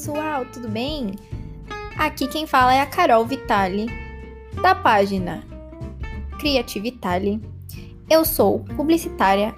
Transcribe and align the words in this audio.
pessoal, 0.00 0.46
tudo 0.46 0.66
bem? 0.66 1.14
Aqui 1.98 2.26
quem 2.26 2.46
fala 2.46 2.72
é 2.72 2.80
a 2.80 2.86
Carol 2.86 3.26
Vitali, 3.26 3.86
da 4.62 4.74
página 4.74 5.44
Criativitali. 6.38 7.38
Eu 8.08 8.24
sou 8.24 8.60
publicitária 8.76 9.54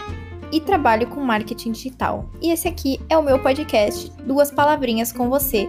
e 0.50 0.60
trabalho 0.60 1.06
com 1.06 1.20
marketing 1.20 1.70
digital. 1.70 2.28
E 2.40 2.50
esse 2.50 2.66
aqui 2.66 3.00
é 3.08 3.16
o 3.16 3.22
meu 3.22 3.38
podcast 3.38 4.10
Duas 4.26 4.50
Palavrinhas 4.50 5.12
com 5.12 5.30
Você. 5.30 5.68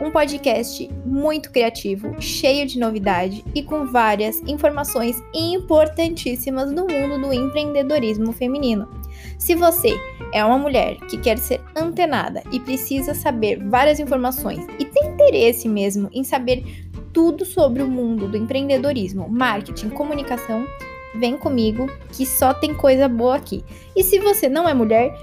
Um 0.00 0.10
podcast 0.10 0.90
muito 1.06 1.52
criativo, 1.52 2.20
cheio 2.20 2.66
de 2.66 2.76
novidade 2.76 3.44
e 3.54 3.62
com 3.62 3.86
várias 3.86 4.40
informações 4.48 5.22
importantíssimas 5.32 6.72
no 6.72 6.88
mundo 6.88 7.20
do 7.20 7.32
empreendedorismo 7.32 8.32
feminino. 8.32 8.97
Se 9.38 9.54
você 9.54 9.98
é 10.32 10.44
uma 10.44 10.58
mulher 10.58 10.96
que 11.08 11.16
quer 11.16 11.38
ser 11.38 11.60
antenada 11.74 12.42
e 12.50 12.58
precisa 12.58 13.14
saber 13.14 13.62
várias 13.68 14.00
informações 14.00 14.66
e 14.80 14.84
tem 14.84 15.10
interesse 15.10 15.68
mesmo 15.68 16.10
em 16.12 16.24
saber 16.24 16.90
tudo 17.12 17.44
sobre 17.44 17.82
o 17.82 17.88
mundo 17.88 18.26
do 18.28 18.36
empreendedorismo, 18.36 19.28
marketing, 19.28 19.90
comunicação, 19.90 20.66
vem 21.14 21.38
comigo 21.38 21.88
que 22.12 22.26
só 22.26 22.52
tem 22.52 22.74
coisa 22.74 23.08
boa 23.08 23.36
aqui. 23.36 23.64
E 23.94 24.02
se 24.02 24.18
você 24.18 24.48
não 24.48 24.68
é 24.68 24.74
mulher, 24.74 25.16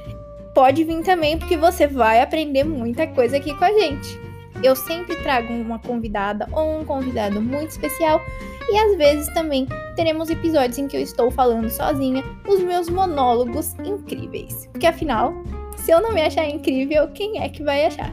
pode 0.53 0.83
vir 0.85 1.03
também 1.03 1.37
porque 1.37 1.57
você 1.57 1.85
vai 1.85 2.21
aprender 2.21 2.63
muita 2.63 3.05
coisa 3.05 3.35
aqui 3.35 3.53
com 3.53 3.65
a 3.65 3.71
gente. 3.71 4.24
Eu 4.63 4.75
sempre 4.75 5.15
trago 5.17 5.53
uma 5.53 5.79
convidada 5.79 6.47
ou 6.51 6.79
um 6.79 6.85
convidado 6.85 7.41
muito 7.41 7.71
especial 7.71 8.21
e 8.69 8.77
às 8.77 8.97
vezes 8.97 9.33
também 9.33 9.67
teremos 9.95 10.29
episódios 10.29 10.77
em 10.77 10.87
que 10.87 10.97
eu 10.97 11.01
estou 11.01 11.29
falando 11.29 11.69
sozinha 11.69 12.23
os 12.47 12.61
meus 12.61 12.89
monólogos 12.89 13.75
incríveis. 13.85 14.67
Porque 14.71 14.87
afinal, 14.87 15.33
se 15.77 15.91
eu 15.91 16.01
não 16.01 16.13
me 16.13 16.21
achar 16.21 16.47
incrível, 16.47 17.07
quem 17.09 17.41
é 17.41 17.49
que 17.49 17.63
vai 17.63 17.85
achar? 17.85 18.11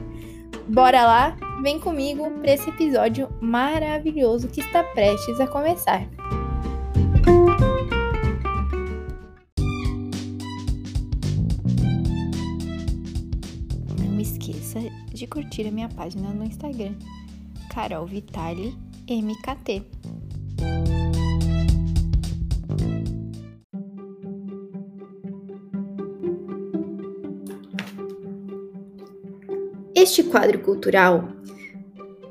Bora 0.68 1.04
lá, 1.04 1.36
vem 1.62 1.78
comigo 1.78 2.30
para 2.40 2.52
esse 2.52 2.68
episódio 2.68 3.28
maravilhoso 3.40 4.48
que 4.48 4.60
está 4.60 4.84
prestes 4.84 5.40
a 5.40 5.46
começar. 5.46 6.06
De 15.12 15.26
curtir 15.26 15.66
a 15.66 15.70
minha 15.70 15.88
página 15.88 16.30
no 16.30 16.44
Instagram, 16.44 16.94
Carol 17.70 18.06
Vitali 18.06 18.76
MKT. 19.08 19.82
Este 29.94 30.24
quadro 30.24 30.58
cultural 30.58 31.28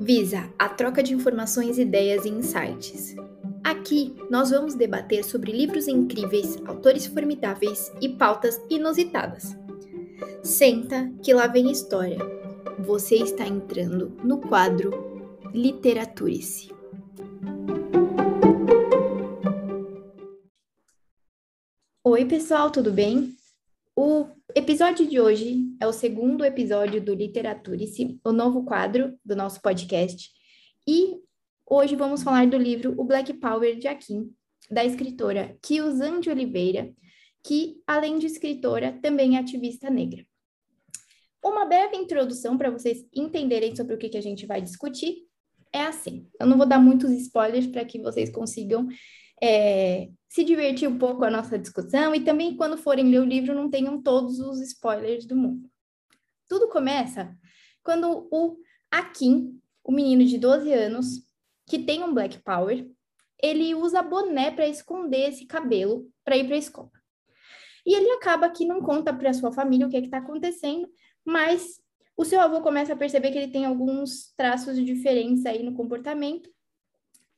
visa 0.00 0.52
a 0.58 0.68
troca 0.68 1.02
de 1.02 1.14
informações, 1.14 1.78
ideias 1.78 2.24
e 2.24 2.28
insights. 2.28 3.16
Aqui 3.64 4.14
nós 4.28 4.50
vamos 4.50 4.74
debater 4.74 5.24
sobre 5.24 5.52
livros 5.52 5.88
incríveis, 5.88 6.58
autores 6.66 7.06
formidáveis 7.06 7.90
e 8.00 8.08
pautas 8.08 8.60
inusitadas. 8.68 9.56
Senta 10.42 11.10
que 11.22 11.32
lá 11.32 11.46
vem 11.46 11.70
história. 11.70 12.18
Você 12.78 13.16
está 13.16 13.46
entrando 13.46 14.08
no 14.24 14.40
quadro 14.40 14.90
Literaturice. 15.52 16.70
Oi, 22.04 22.24
pessoal, 22.24 22.70
tudo 22.70 22.90
bem? 22.90 23.34
O 23.94 24.26
episódio 24.54 25.06
de 25.06 25.20
hoje 25.20 25.64
é 25.80 25.86
o 25.86 25.92
segundo 25.92 26.44
episódio 26.44 27.00
do 27.00 27.14
Literaturice, 27.14 28.18
o 28.24 28.32
novo 28.32 28.64
quadro 28.64 29.18
do 29.24 29.36
nosso 29.36 29.60
podcast. 29.60 30.30
E 30.88 31.20
hoje 31.68 31.94
vamos 31.94 32.22
falar 32.22 32.46
do 32.46 32.56
livro 32.56 32.94
O 32.96 33.04
Black 33.04 33.34
Power 33.34 33.78
de 33.78 33.86
Akin, 33.86 34.32
da 34.70 34.84
escritora 34.84 35.56
Kiyosan 35.62 36.20
de 36.20 36.30
Oliveira, 36.30 36.92
que, 37.44 37.82
além 37.86 38.18
de 38.18 38.26
escritora, 38.26 38.98
também 39.02 39.36
é 39.36 39.40
ativista 39.40 39.90
negra. 39.90 40.24
Uma 41.44 41.64
breve 41.64 41.96
introdução 41.96 42.56
para 42.56 42.70
vocês 42.70 43.04
entenderem 43.12 43.74
sobre 43.74 43.94
o 43.94 43.98
que, 43.98 44.08
que 44.08 44.18
a 44.18 44.22
gente 44.22 44.46
vai 44.46 44.62
discutir 44.62 45.26
é 45.72 45.82
assim. 45.82 46.28
Eu 46.38 46.46
não 46.46 46.56
vou 46.56 46.66
dar 46.66 46.78
muitos 46.78 47.10
spoilers 47.10 47.66
para 47.66 47.84
que 47.84 48.00
vocês 48.00 48.30
consigam 48.30 48.86
é, 49.42 50.08
se 50.28 50.44
divertir 50.44 50.88
um 50.88 50.98
pouco 50.98 51.24
a 51.24 51.30
nossa 51.30 51.58
discussão 51.58 52.14
e 52.14 52.20
também 52.20 52.56
quando 52.56 52.76
forem 52.76 53.10
ler 53.10 53.20
o 53.20 53.24
livro 53.24 53.54
não 53.54 53.68
tenham 53.68 54.00
todos 54.00 54.38
os 54.38 54.60
spoilers 54.60 55.26
do 55.26 55.34
mundo. 55.34 55.68
Tudo 56.48 56.68
começa 56.68 57.36
quando 57.82 58.28
o 58.30 58.56
Akin, 58.90 59.58
o 59.82 59.90
menino 59.90 60.24
de 60.24 60.38
12 60.38 60.72
anos, 60.72 61.06
que 61.66 61.78
tem 61.78 62.04
um 62.04 62.14
Black 62.14 62.40
Power, 62.42 62.88
ele 63.42 63.74
usa 63.74 64.02
boné 64.02 64.52
para 64.52 64.68
esconder 64.68 65.30
esse 65.30 65.46
cabelo 65.46 66.08
para 66.24 66.36
ir 66.36 66.46
para 66.46 66.54
a 66.54 66.58
escola. 66.58 66.90
E 67.84 67.94
ele 67.94 68.10
acaba 68.12 68.48
que 68.48 68.64
não 68.64 68.80
conta 68.80 69.12
para 69.12 69.32
sua 69.32 69.50
família 69.50 69.86
o 69.86 69.90
que 69.90 69.96
é 69.96 70.00
está 70.00 70.18
acontecendo, 70.18 70.88
mas 71.24 71.80
o 72.16 72.24
seu 72.24 72.40
avô 72.40 72.60
começa 72.60 72.92
a 72.92 72.96
perceber 72.96 73.30
que 73.30 73.38
ele 73.38 73.52
tem 73.52 73.64
alguns 73.64 74.32
traços 74.36 74.76
de 74.76 74.84
diferença 74.84 75.50
aí 75.50 75.62
no 75.62 75.74
comportamento 75.74 76.50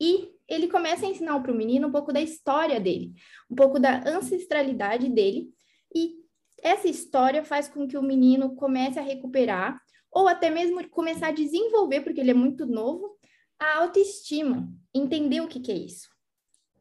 e 0.01 0.31
ele 0.49 0.69
começa 0.69 1.07
a 1.07 1.09
ensinar 1.09 1.39
para 1.41 1.53
o 1.53 1.57
menino 1.57 1.89
um 1.89 1.93
pouco 1.93 2.13
da 2.13 2.21
história 2.21 2.79
dele, 2.81 3.15
um 3.51 3.55
pouco 3.55 3.79
da 3.79 4.03
ancestralidade 4.07 5.09
dele, 5.09 5.49
e 5.95 6.17
essa 6.63 6.89
história 6.89 7.45
faz 7.45 7.69
com 7.69 7.87
que 7.87 7.97
o 7.97 8.03
menino 8.03 8.55
comece 8.55 8.99
a 8.99 9.03
recuperar, 9.03 9.81
ou 10.11 10.29
até 10.29 10.51
mesmo 10.51 10.87
começar 10.91 11.29
a 11.29 11.33
desenvolver, 11.33 12.03
porque 12.03 12.21
ele 12.21 12.31
é 12.31 12.35
muito 12.35 12.67
novo, 12.67 13.17
a 13.59 13.79
autoestima, 13.79 14.69
entender 14.93 15.41
o 15.41 15.49
que, 15.49 15.61
que 15.61 15.73
é 15.73 15.77
isso. 15.77 16.09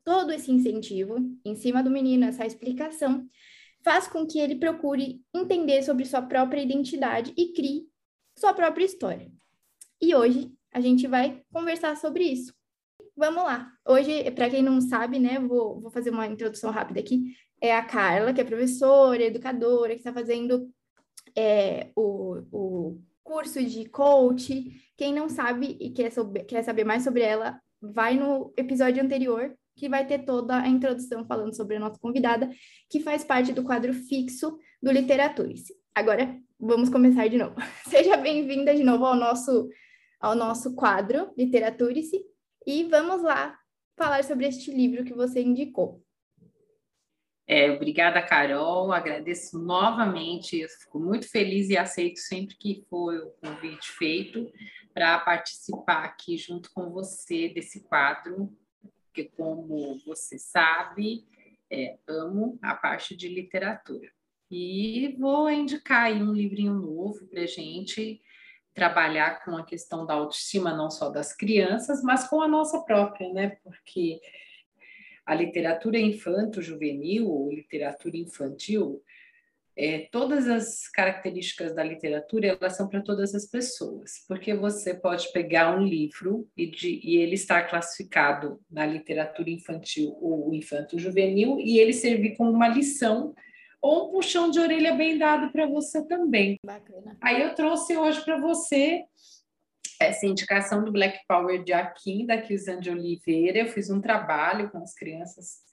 Todo 0.04 0.32
esse 0.32 0.52
incentivo 0.52 1.18
em 1.46 1.56
cima 1.56 1.82
do 1.82 1.90
menino, 1.90 2.26
essa 2.26 2.46
explicação, 2.46 3.28
faz 3.84 4.08
com 4.08 4.26
que 4.26 4.40
ele 4.40 4.56
procure 4.56 5.22
entender 5.34 5.84
sobre 5.84 6.06
sua 6.06 6.22
própria 6.22 6.62
identidade 6.62 7.34
e 7.38 7.54
crie 7.54 7.88
sua 8.38 8.54
própria 8.54 8.86
história. 8.86 9.32
E 10.02 10.16
hoje 10.16 10.52
a 10.72 10.82
gente 10.82 11.08
vai 11.08 11.44
conversar 11.52 11.96
sobre 11.98 12.24
isso 12.24 12.54
vamos 13.16 13.44
lá. 13.44 13.72
Hoje, 13.86 14.30
para 14.32 14.50
quem 14.50 14.64
não 14.64 14.82
sabe, 14.82 15.20
né, 15.20 15.40
vou, 15.40 15.80
vou 15.80 15.92
fazer 15.92 16.10
uma 16.10 16.28
introdução 16.28 16.72
rápida 16.72 17.00
aqui. 17.00 17.36
É 17.62 17.76
a 17.76 17.86
Carla, 17.86 18.34
que 18.34 18.42
é 18.42 18.44
professora, 18.44 19.24
educadora, 19.24 19.94
que 19.94 20.00
está 20.00 20.12
fazendo 20.12 20.70
é, 21.36 21.90
o, 21.96 22.42
o 22.52 23.02
curso 23.24 23.64
de 23.64 23.86
coach. 23.86 24.72
Quem 24.98 25.14
não 25.14 25.30
sabe 25.30 25.78
e 25.80 25.92
quer, 25.92 26.12
sobre, 26.12 26.44
quer 26.44 26.64
saber 26.64 26.84
mais 26.84 27.04
sobre 27.04 27.22
ela, 27.22 27.60
vai 27.82 28.16
no 28.16 28.54
episódio 28.58 29.04
anterior, 29.04 29.56
que 29.76 29.90
vai 29.90 30.06
ter 30.06 30.20
toda 30.20 30.60
a 30.60 30.68
introdução 30.68 31.26
falando 31.26 31.56
sobre 31.56 31.78
a 31.78 31.80
nossa 31.80 32.00
convidada, 32.00 32.50
que 32.90 33.00
faz 33.00 33.24
parte 33.24 33.52
do 33.52 33.64
quadro 33.64 33.94
fixo 33.94 34.58
do 34.82 34.92
Literaturice. 34.92 35.74
Agora, 35.96 36.38
vamos 36.60 36.90
começar 36.90 37.28
de 37.28 37.38
novo. 37.38 37.56
Seja 37.88 38.18
bem-vinda 38.18 38.76
de 38.76 38.84
novo 38.84 39.06
ao 39.06 39.16
nosso, 39.16 39.70
ao 40.20 40.36
nosso 40.36 40.76
quadro 40.76 41.34
Literaturice. 41.38 42.24
E 42.66 42.84
vamos 42.86 43.22
lá 43.22 43.58
falar 43.98 44.24
sobre 44.24 44.48
este 44.48 44.72
livro 44.72 45.04
que 45.04 45.14
você 45.14 45.42
indicou. 45.42 46.04
É, 47.46 47.70
obrigada, 47.72 48.22
Carol. 48.22 48.92
Agradeço 48.92 49.60
novamente. 49.60 50.60
Eu 50.60 50.70
fico 50.70 51.00
muito 51.00 51.30
feliz 51.30 51.70
e 51.70 51.78
aceito 51.78 52.20
sempre 52.20 52.56
que 52.56 52.86
for 52.90 53.14
o 53.16 53.32
convite 53.32 53.92
feito 53.92 54.50
para 54.94 55.20
participar 55.20 56.06
aqui 56.06 56.38
junto 56.38 56.72
com 56.74 56.90
você 56.90 57.50
desse 57.50 57.84
quadro, 57.84 58.56
que, 59.14 59.26
como 59.26 60.00
você 60.06 60.38
sabe, 60.38 61.26
é, 61.70 61.98
amo 62.08 62.58
a 62.62 62.76
parte 62.76 63.16
de 63.16 63.28
literatura. 63.28 64.12
E 64.50 65.16
vou 65.20 65.50
indicar 65.50 66.06
aí 66.06 66.22
um 66.22 66.34
livrinho 66.34 66.74
novo 66.74 67.26
para 67.28 67.46
gente 67.46 68.22
trabalhar 68.74 69.44
com 69.44 69.56
a 69.56 69.66
questão 69.66 70.06
da 70.06 70.16
autoestima 70.16 70.76
não 70.76 70.90
só 70.90 71.10
das 71.10 71.34
crianças, 71.34 72.04
mas 72.04 72.28
com 72.28 72.42
a 72.42 72.48
nossa 72.48 72.82
própria, 72.82 73.32
né? 73.32 73.58
Porque 73.64 74.20
a 75.26 75.34
literatura 75.34 75.98
infanto-juvenil 75.98 77.30
ou 77.30 77.52
literatura 77.52 78.18
infantil, 78.18 79.02
é, 79.76 80.08
todas 80.12 80.48
as 80.48 80.88
características 80.88 81.74
da 81.74 81.84
literatura 81.84 82.48
elas 82.48 82.76
são 82.76 82.88
para 82.88 83.02
todas 83.02 83.34
as 83.34 83.46
pessoas, 83.46 84.24
porque 84.28 84.54
você 84.54 84.94
pode 84.94 85.32
pegar 85.32 85.76
um 85.76 85.84
livro 85.84 86.48
e, 86.56 86.68
de, 86.68 87.00
e 87.04 87.18
ele 87.18 87.34
estar 87.34 87.68
classificado 87.70 88.60
na 88.70 88.86
literatura 88.86 89.50
infantil 89.50 90.16
ou 90.22 90.54
infanto-juvenil 90.54 91.60
e 91.60 91.80
ele 91.80 91.94
servir 91.94 92.36
como 92.36 92.52
uma 92.52 92.68
lição 92.68 93.34
ou 93.82 94.08
um 94.08 94.12
puxão 94.12 94.50
de 94.50 94.60
orelha 94.60 94.94
bem 94.94 95.18
dado 95.18 95.52
para 95.52 95.66
você 95.66 96.06
também. 96.06 96.58
Bacana. 96.66 97.18
Aí 97.20 97.42
eu 97.42 97.54
trouxe 97.54 97.98
hoje 97.98 98.24
para 98.24 98.40
você 98.40 99.04
essa 100.00 100.26
indicação 100.26 100.84
do 100.84 100.92
Black 100.92 101.20
Power 101.28 101.64
de 101.64 101.74
Akin, 101.74 102.26
da 102.26 102.42
Kilsan 102.42 102.80
de 102.80 102.90
Oliveira. 102.90 103.60
Eu 103.60 103.68
fiz 103.68 103.90
um 103.90 104.00
trabalho 104.00 104.70
com 104.70 104.78
as 104.78 104.94
crianças 104.94 105.64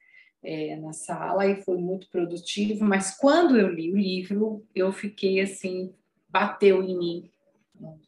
é, 0.43 0.77
na 0.77 0.93
sala 0.93 1.47
e 1.47 1.63
foi 1.63 1.79
muito 1.79 2.09
produtivo, 2.09 2.85
mas 2.85 3.17
quando 3.17 3.59
eu 3.59 3.69
li 3.69 3.93
o 3.93 3.97
livro, 3.97 4.67
eu 4.75 4.93
fiquei 4.93 5.41
assim, 5.41 5.95
bateu 6.29 6.83
em 6.83 6.97
mim 6.97 7.31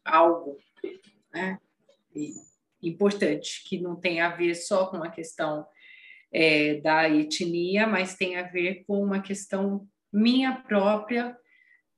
algo 0.04 0.56
né, 1.32 1.58
importante, 2.82 3.62
que 3.66 3.80
não 3.80 3.96
tem 3.96 4.20
a 4.20 4.30
ver 4.30 4.54
só 4.54 4.86
com 4.86 4.98
a 4.98 5.10
questão 5.10 5.66
é, 6.32 6.76
da 6.80 7.08
etnia, 7.08 7.86
mas 7.86 8.14
tem 8.14 8.36
a 8.36 8.42
ver 8.42 8.84
com 8.86 9.02
uma 9.02 9.20
questão 9.20 9.86
minha 10.12 10.52
própria, 10.52 11.36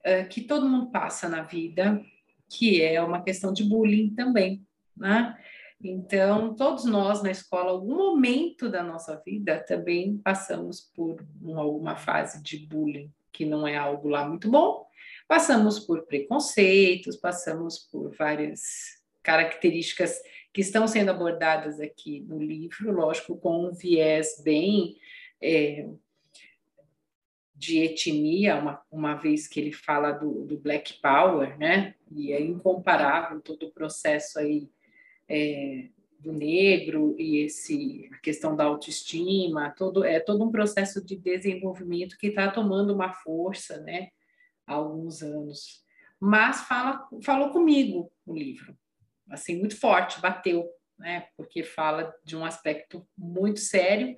é, 0.05 0.25
que 0.25 0.43
todo 0.43 0.69
mundo 0.69 0.91
passa 0.91 1.29
na 1.29 1.43
vida, 1.43 2.01
que 2.49 2.83
é 2.83 3.01
uma 3.03 3.23
questão 3.23 3.53
de 3.53 3.65
bullying 3.65 4.15
também, 4.15 4.65
né? 4.97 5.37
Então, 5.87 6.55
todos 6.55 6.87
nós 6.87 7.23
na 7.23 7.31
escola, 7.31 7.71
algum 7.71 7.95
momento 7.95 8.71
da 8.71 8.83
nossa 8.83 9.21
vida, 9.23 9.63
também 9.63 10.17
passamos 10.17 10.81
por 10.81 11.23
uma 11.43 11.95
fase 11.95 12.43
de 12.43 12.67
bullying, 12.67 13.13
que 13.31 13.45
não 13.45 13.69
é 13.69 13.77
algo 13.77 14.09
lá 14.09 14.27
muito 14.27 14.51
bom. 14.51 14.87
Passamos 15.29 15.79
por 15.79 16.07
preconceitos, 16.07 17.17
passamos 17.17 17.79
por 17.79 18.17
várias 18.17 18.63
características 19.23 20.23
que 20.55 20.63
estão 20.63 20.87
sendo 20.89 21.11
abordadas 21.11 21.79
aqui 21.79 22.21
no 22.21 22.39
livro, 22.39 22.91
lógico, 22.91 23.37
com 23.37 23.67
um 23.67 23.75
viés 23.75 24.41
bem 24.43 24.97
é, 25.43 25.87
de 27.55 27.81
etnia, 27.81 28.57
uma, 28.57 28.83
uma 28.91 29.15
vez 29.17 29.47
que 29.47 29.61
ele 29.61 29.73
fala 29.73 30.13
do, 30.13 30.47
do 30.47 30.59
Black 30.59 31.01
Power, 31.03 31.59
né? 31.59 31.95
E 32.11 32.33
é 32.33 32.41
incomparável 32.41 33.43
todo 33.43 33.67
o 33.67 33.73
processo 33.73 34.39
aí 34.39 34.71
é, 35.29 35.89
do 36.25 36.33
negro 36.33 37.15
e 37.19 37.39
esse 37.39 38.09
a 38.13 38.19
questão 38.19 38.57
da 38.57 38.65
autoestima, 38.65 39.71
todo 39.77 40.05
é 40.05 40.19
todo 40.19 40.43
um 40.43 40.51
processo 40.51 41.05
de 41.05 41.17
desenvolvimento 41.17 42.17
que 42.17 42.29
está 42.29 42.51
tomando 42.51 42.95
uma 42.95 43.13
força, 43.13 43.79
né? 43.83 44.09
Há 44.67 44.75
alguns 44.75 45.23
anos. 45.23 45.85
Mas 46.19 46.63
fala, 46.63 47.07
falou 47.23 47.51
comigo 47.51 48.11
o 48.25 48.35
livro, 48.35 48.77
assim 49.29 49.59
muito 49.59 49.79
forte, 49.79 50.21
bateu, 50.21 50.67
né? 50.99 51.29
Porque 51.37 51.63
fala 51.63 52.15
de 52.25 52.37
um 52.37 52.45
aspecto 52.45 53.07
muito 53.17 53.61
sério, 53.61 54.17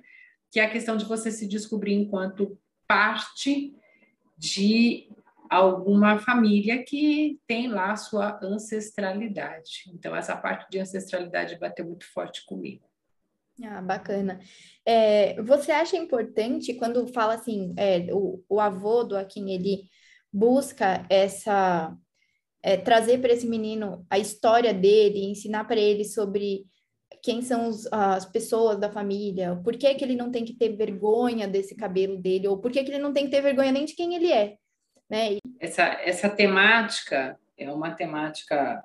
que 0.49 0.59
é 0.59 0.63
a 0.63 0.69
questão 0.69 0.95
de 0.95 1.05
você 1.05 1.29
se 1.31 1.47
descobrir 1.47 1.93
enquanto 1.93 2.57
parte 2.87 3.75
de 4.37 5.09
alguma 5.49 6.19
família 6.19 6.83
que 6.83 7.39
tem 7.47 7.67
lá 7.67 7.91
a 7.91 7.97
sua 7.97 8.39
ancestralidade. 8.41 9.83
Então, 9.93 10.15
essa 10.15 10.35
parte 10.35 10.69
de 10.69 10.79
ancestralidade 10.79 11.57
bateu 11.57 11.85
muito 11.85 12.05
forte 12.11 12.45
comigo. 12.45 12.87
Ah, 13.63 13.81
bacana. 13.81 14.39
É, 14.85 15.41
você 15.41 15.71
acha 15.71 15.97
importante 15.97 16.75
quando 16.75 17.07
fala 17.07 17.33
assim, 17.33 17.73
é, 17.75 18.07
o, 18.13 18.43
o 18.47 18.59
avô 18.59 19.03
do 19.03 19.17
Akin, 19.17 19.49
ele 19.49 19.89
busca 20.31 21.05
essa 21.09 21.95
é, 22.61 22.77
trazer 22.77 23.19
para 23.19 23.33
esse 23.33 23.47
menino 23.47 24.05
a 24.09 24.19
história 24.19 24.73
dele, 24.73 25.25
ensinar 25.25 25.63
para 25.65 25.79
ele 25.79 26.03
sobre 26.03 26.65
quem 27.23 27.41
são 27.41 27.67
os, 27.67 27.87
as 27.91 28.25
pessoas 28.25 28.77
da 28.77 28.91
família, 28.91 29.59
por 29.63 29.75
que, 29.75 29.93
que 29.95 30.03
ele 30.03 30.15
não 30.15 30.31
tem 30.31 30.45
que 30.45 30.53
ter 30.53 30.75
vergonha 30.75 31.47
desse 31.47 31.75
cabelo 31.75 32.17
dele, 32.17 32.47
ou 32.47 32.59
por 32.59 32.71
que, 32.71 32.83
que 32.83 32.91
ele 32.91 33.01
não 33.01 33.13
tem 33.13 33.25
que 33.25 33.31
ter 33.31 33.41
vergonha 33.41 33.71
nem 33.71 33.85
de 33.85 33.95
quem 33.95 34.15
ele 34.15 34.31
é. 34.31 34.55
Né? 35.09 35.37
Essa, 35.59 35.83
essa 36.01 36.29
temática 36.29 37.39
é 37.57 37.71
uma 37.71 37.91
temática 37.91 38.83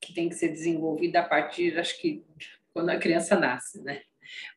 que 0.00 0.12
tem 0.12 0.28
que 0.28 0.34
ser 0.34 0.48
desenvolvida 0.48 1.20
a 1.20 1.24
partir, 1.24 1.78
acho 1.78 2.00
que, 2.00 2.22
quando 2.72 2.90
a 2.90 2.98
criança 2.98 3.36
nasce, 3.36 3.82
né? 3.82 4.02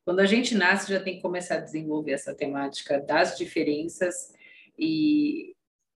Quando 0.04 0.20
a 0.20 0.26
gente 0.26 0.56
nasce, 0.56 0.92
já 0.92 1.00
tem 1.00 1.16
que 1.16 1.22
começar 1.22 1.56
a 1.56 1.62
desenvolver 1.62 2.14
essa 2.14 2.34
temática 2.34 3.00
das 3.00 3.38
diferenças 3.38 4.34
e 4.78 5.56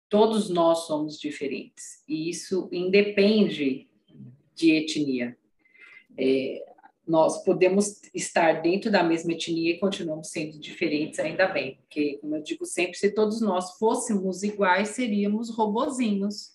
todos 0.09 0.51
nós 0.51 0.87
somos 0.87 1.19
diferentes. 1.19 2.03
E 2.09 2.29
isso 2.29 2.69
independe 2.73 3.89
de 4.55 4.73
etnia. 4.73 5.37
É, 6.19 6.70
nós 7.11 7.43
podemos 7.43 8.01
estar 8.15 8.63
dentro 8.63 8.89
da 8.89 9.03
mesma 9.03 9.33
etnia 9.33 9.73
e 9.73 9.79
continuamos 9.81 10.31
sendo 10.31 10.61
diferentes, 10.61 11.19
ainda 11.19 11.49
bem, 11.49 11.75
porque, 11.75 12.19
como 12.19 12.37
eu 12.37 12.43
digo 12.43 12.65
sempre, 12.65 12.97
se 12.97 13.11
todos 13.11 13.41
nós 13.41 13.77
fôssemos 13.79 14.45
iguais, 14.45 14.91
seríamos 14.91 15.51
robozinhos. 15.51 16.53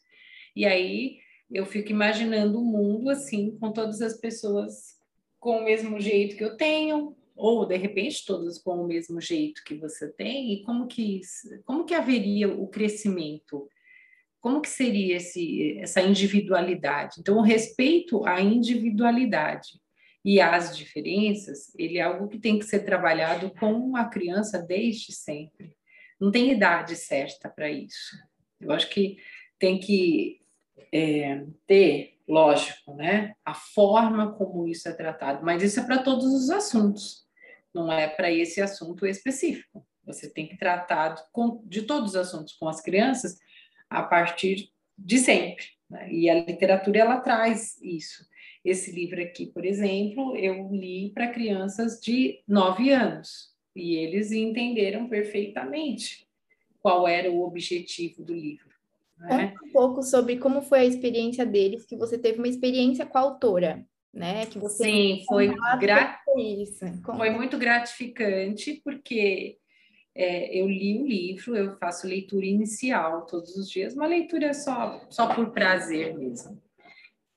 E 0.55 0.65
aí 0.65 1.17
eu 1.51 1.65
fico 1.65 1.91
imaginando 1.91 2.57
o 2.57 2.61
um 2.61 2.65
mundo 2.65 3.09
assim, 3.09 3.57
com 3.59 3.71
todas 3.73 4.01
as 4.01 4.17
pessoas 4.17 4.95
com 5.39 5.59
o 5.59 5.65
mesmo 5.65 5.99
jeito 5.99 6.37
que 6.37 6.43
eu 6.43 6.55
tenho, 6.55 7.15
ou 7.35 7.65
de 7.65 7.75
repente 7.75 8.25
todas 8.25 8.57
com 8.57 8.81
o 8.81 8.87
mesmo 8.87 9.19
jeito 9.19 9.61
que 9.65 9.75
você 9.75 10.09
tem, 10.09 10.53
e 10.53 10.63
como 10.63 10.87
que, 10.87 11.19
como 11.65 11.83
que 11.83 11.93
haveria 11.93 12.47
o 12.47 12.65
crescimento? 12.67 13.67
Como 14.39 14.61
que 14.61 14.69
seria 14.69 15.17
esse, 15.17 15.77
essa 15.79 16.01
individualidade? 16.01 17.19
Então, 17.19 17.37
o 17.37 17.41
respeito 17.41 18.25
à 18.25 18.39
individualidade 18.39 19.83
e 20.25 20.41
as 20.41 20.75
diferenças, 20.75 21.71
ele 21.77 21.99
é 21.99 22.01
algo 22.01 22.27
que 22.27 22.39
tem 22.39 22.57
que 22.57 22.65
ser 22.65 22.79
trabalhado 22.79 23.51
com 23.59 23.95
a 23.95 24.05
criança 24.05 24.57
desde 24.57 25.13
sempre. 25.13 25.77
Não 26.19 26.31
tem 26.31 26.51
idade 26.51 26.95
certa 26.95 27.47
para 27.47 27.69
isso. 27.69 28.17
Eu 28.59 28.71
acho 28.71 28.89
que 28.89 29.17
tem 29.59 29.79
que 29.79 30.41
é, 30.91 31.45
ter, 31.67 32.17
lógico, 32.27 32.95
né, 32.95 33.35
a 33.45 33.53
forma 33.53 34.33
como 34.33 34.67
isso 34.67 34.89
é 34.89 34.93
tratado, 34.93 35.45
mas 35.45 35.61
isso 35.61 35.79
é 35.79 35.83
para 35.83 36.01
todos 36.01 36.25
os 36.25 36.49
assuntos, 36.49 37.27
não 37.71 37.91
é 37.91 38.07
para 38.07 38.31
esse 38.31 38.59
assunto 38.59 39.05
específico. 39.05 39.85
Você 40.05 40.27
tem 40.27 40.47
que 40.47 40.57
tratar 40.57 41.15
com, 41.31 41.61
de 41.65 41.83
todos 41.83 42.11
os 42.11 42.15
assuntos 42.15 42.53
com 42.53 42.67
as 42.67 42.81
crianças 42.81 43.37
a 43.87 44.01
partir 44.01 44.71
de 44.97 45.19
sempre. 45.19 45.65
Né? 45.87 46.11
E 46.11 46.29
a 46.31 46.33
literatura 46.33 46.97
ela 46.97 47.19
traz 47.19 47.79
isso. 47.79 48.25
Esse 48.65 48.91
livro 48.91 49.21
aqui, 49.21 49.45
por 49.45 49.63
exemplo, 49.63 50.35
eu 50.35 50.67
li 50.71 51.11
para 51.13 51.27
crianças 51.27 52.01
de 52.01 52.41
9 52.47 52.89
anos 52.89 53.53
e 53.75 53.95
eles 53.95 54.31
entenderam 54.31 55.07
perfeitamente 55.07 56.27
qual 56.81 57.07
era 57.07 57.31
o 57.31 57.43
objetivo 57.43 58.23
do 58.23 58.33
livro. 58.33 58.73
Né? 59.19 59.49
Conta 59.49 59.65
um 59.65 59.71
pouco 59.71 60.01
sobre 60.01 60.37
como 60.37 60.63
foi 60.63 60.79
a 60.79 60.85
experiência 60.85 61.45
deles, 61.45 61.85
que 61.85 61.95
você 61.95 62.17
teve 62.17 62.39
uma 62.39 62.47
experiência 62.47 63.05
com 63.05 63.19
a 63.19 63.21
autora, 63.21 63.85
né? 64.11 64.47
Que 64.47 64.57
você 64.57 64.83
Sim, 64.83 65.23
foi, 65.27 65.53
gra... 65.79 66.19
foi 67.15 67.29
muito 67.29 67.59
gratificante, 67.59 68.81
porque 68.83 69.59
é, 70.15 70.59
eu 70.59 70.67
li 70.67 70.99
o 70.99 71.05
livro, 71.05 71.55
eu 71.55 71.77
faço 71.77 72.07
leitura 72.07 72.47
inicial 72.47 73.27
todos 73.27 73.55
os 73.57 73.69
dias, 73.69 73.93
uma 73.93 74.07
leitura 74.07 74.55
só, 74.55 75.05
só 75.11 75.35
por 75.35 75.51
prazer 75.51 76.17
mesmo 76.17 76.64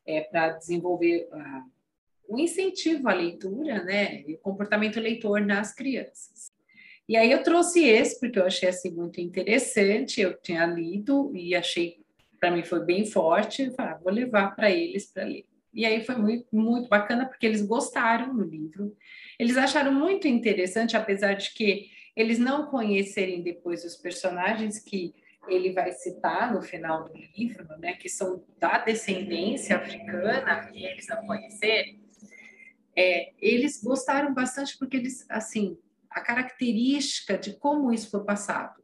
é, 0.09 0.23
para 0.23 0.49
desenvolver 0.55 1.29
uh, 1.31 1.71
o 2.27 2.38
incentivo 2.38 3.09
à 3.09 3.12
leitura, 3.12 3.85
né, 3.85 4.23
e 4.27 4.35
o 4.35 4.38
comportamento 4.38 4.99
leitor 4.99 5.43
nas 5.43 5.75
crianças. 5.75 6.50
E 7.07 7.17
aí 7.17 7.31
eu 7.31 7.43
trouxe 7.43 7.85
esse 7.85 8.19
porque 8.19 8.38
eu 8.38 8.47
achei 8.47 8.71
assim 8.71 8.91
muito 8.91 9.21
interessante, 9.21 10.21
eu 10.21 10.35
tinha 10.41 10.67
lido 10.67 11.31
e 11.35 11.55
achei 11.55 12.00
para 12.41 12.50
mim 12.50 12.62
foi 12.62 12.85
bem 12.85 13.05
forte, 13.05 13.62
eu 13.62 13.73
falei, 13.73 13.93
ah, 13.93 14.00
vou 14.03 14.12
levar 14.12 14.55
para 14.55 14.71
eles 14.71 15.07
para 15.07 15.25
ler. 15.25 15.45
E 15.75 15.85
aí 15.85 16.05
foi 16.05 16.15
muito, 16.17 16.47
muito 16.53 16.88
bacana 16.88 17.27
porque 17.27 17.47
eles 17.47 17.62
gostaram 17.62 18.35
do 18.35 18.45
livro. 18.45 18.97
Eles 19.38 19.57
acharam 19.57 19.93
muito 19.93 20.29
interessante, 20.29 20.97
apesar 20.97 21.35
de 21.35 21.53
que 21.53 21.91
eles 22.17 22.38
não 22.38 22.67
conhecerem 22.67 23.43
depois 23.43 23.85
os 23.85 23.97
personagens 23.97 24.79
que 24.79 25.15
ele 25.49 25.73
vai 25.73 25.93
citar 25.93 26.52
no 26.52 26.62
final 26.62 27.05
do 27.05 27.14
livro, 27.14 27.67
né, 27.78 27.95
que 27.95 28.09
são 28.09 28.45
da 28.59 28.78
descendência 28.78 29.76
africana 29.76 30.71
e 30.73 30.85
eles 30.85 31.07
não 31.09 31.26
conhecerem, 31.26 32.00
é, 32.97 33.33
eles 33.38 33.83
gostaram 33.83 34.35
bastante 34.35 34.76
porque 34.76 34.97
eles, 34.97 35.25
assim, 35.31 35.78
a 36.11 36.21
característica 36.21 37.38
de 37.38 37.55
como 37.55 37.93
isso 37.93 38.11
foi 38.11 38.25
passado, 38.25 38.83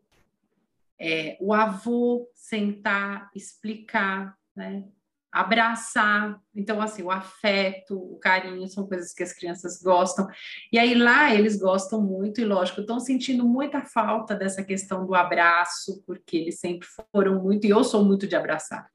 é, 0.99 1.37
o 1.41 1.53
avô 1.53 2.29
sentar, 2.35 3.31
explicar, 3.35 4.39
né, 4.55 4.85
abraçar. 5.35 6.41
Então, 6.55 6.81
assim, 6.81 7.03
o 7.03 7.11
afeto, 7.11 7.99
o 7.99 8.17
carinho 8.21 8.69
são 8.69 8.87
coisas 8.87 9.13
que 9.13 9.25
as 9.25 9.33
crianças 9.33 9.83
gostam. 9.83 10.29
E 10.73 10.79
aí 10.79 10.95
lá 10.95 11.35
eles 11.35 11.59
gostam 11.59 12.01
muito, 12.01 12.41
e 12.41 12.45
lógico, 12.45 12.81
estão 12.81 13.01
sentindo 13.01 13.45
muita 13.45 13.81
falta 13.81 14.37
dessa 14.37 14.63
questão 14.63 15.05
do 15.05 15.13
abraço, 15.13 16.05
porque 16.07 16.37
eles 16.37 16.61
sempre 16.61 16.87
foram 17.13 17.43
muito, 17.43 17.67
e 17.67 17.71
eu 17.71 17.83
sou 17.83 18.05
muito 18.05 18.29
de 18.29 18.37
abraçar. 18.37 18.89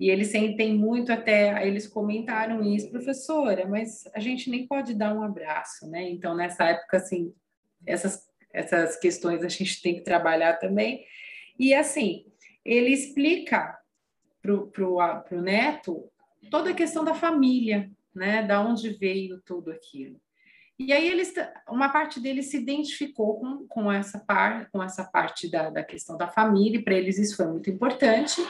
E 0.00 0.08
eles 0.08 0.28
sentem 0.28 0.74
muito 0.74 1.12
até, 1.12 1.66
eles 1.66 1.86
comentaram 1.86 2.64
isso, 2.64 2.90
professora, 2.90 3.68
mas 3.68 4.04
a 4.14 4.18
gente 4.18 4.48
nem 4.48 4.66
pode 4.66 4.94
dar 4.94 5.14
um 5.14 5.22
abraço, 5.22 5.86
né? 5.90 6.08
Então, 6.08 6.34
nessa 6.34 6.64
época, 6.64 6.96
assim, 6.96 7.34
essas, 7.86 8.22
essas 8.50 8.96
questões 8.98 9.44
a 9.44 9.48
gente 9.48 9.82
tem 9.82 9.96
que 9.96 10.04
trabalhar 10.04 10.54
também. 10.54 11.04
E 11.58 11.74
assim, 11.74 12.24
ele 12.64 12.88
explica 12.88 13.78
para 14.42 15.36
o 15.38 15.40
neto 15.40 16.10
toda 16.50 16.70
a 16.70 16.74
questão 16.74 17.04
da 17.04 17.14
família, 17.14 17.90
né? 18.14 18.42
Da 18.42 18.60
onde 18.60 18.90
veio 18.90 19.40
tudo 19.44 19.70
aquilo. 19.70 20.20
E 20.78 20.92
aí 20.92 21.08
eles, 21.08 21.32
uma 21.68 21.90
parte 21.90 22.18
deles 22.18 22.50
se 22.50 22.56
identificou 22.56 23.38
com, 23.38 23.66
com 23.68 23.92
essa 23.92 24.18
parte, 24.18 24.70
com 24.72 24.82
essa 24.82 25.04
parte 25.04 25.48
da, 25.48 25.70
da 25.70 25.84
questão 25.84 26.16
da 26.16 26.26
família. 26.26 26.82
Para 26.82 26.94
eles 26.94 27.18
isso 27.18 27.36
foi 27.36 27.46
muito 27.46 27.70
importante. 27.70 28.44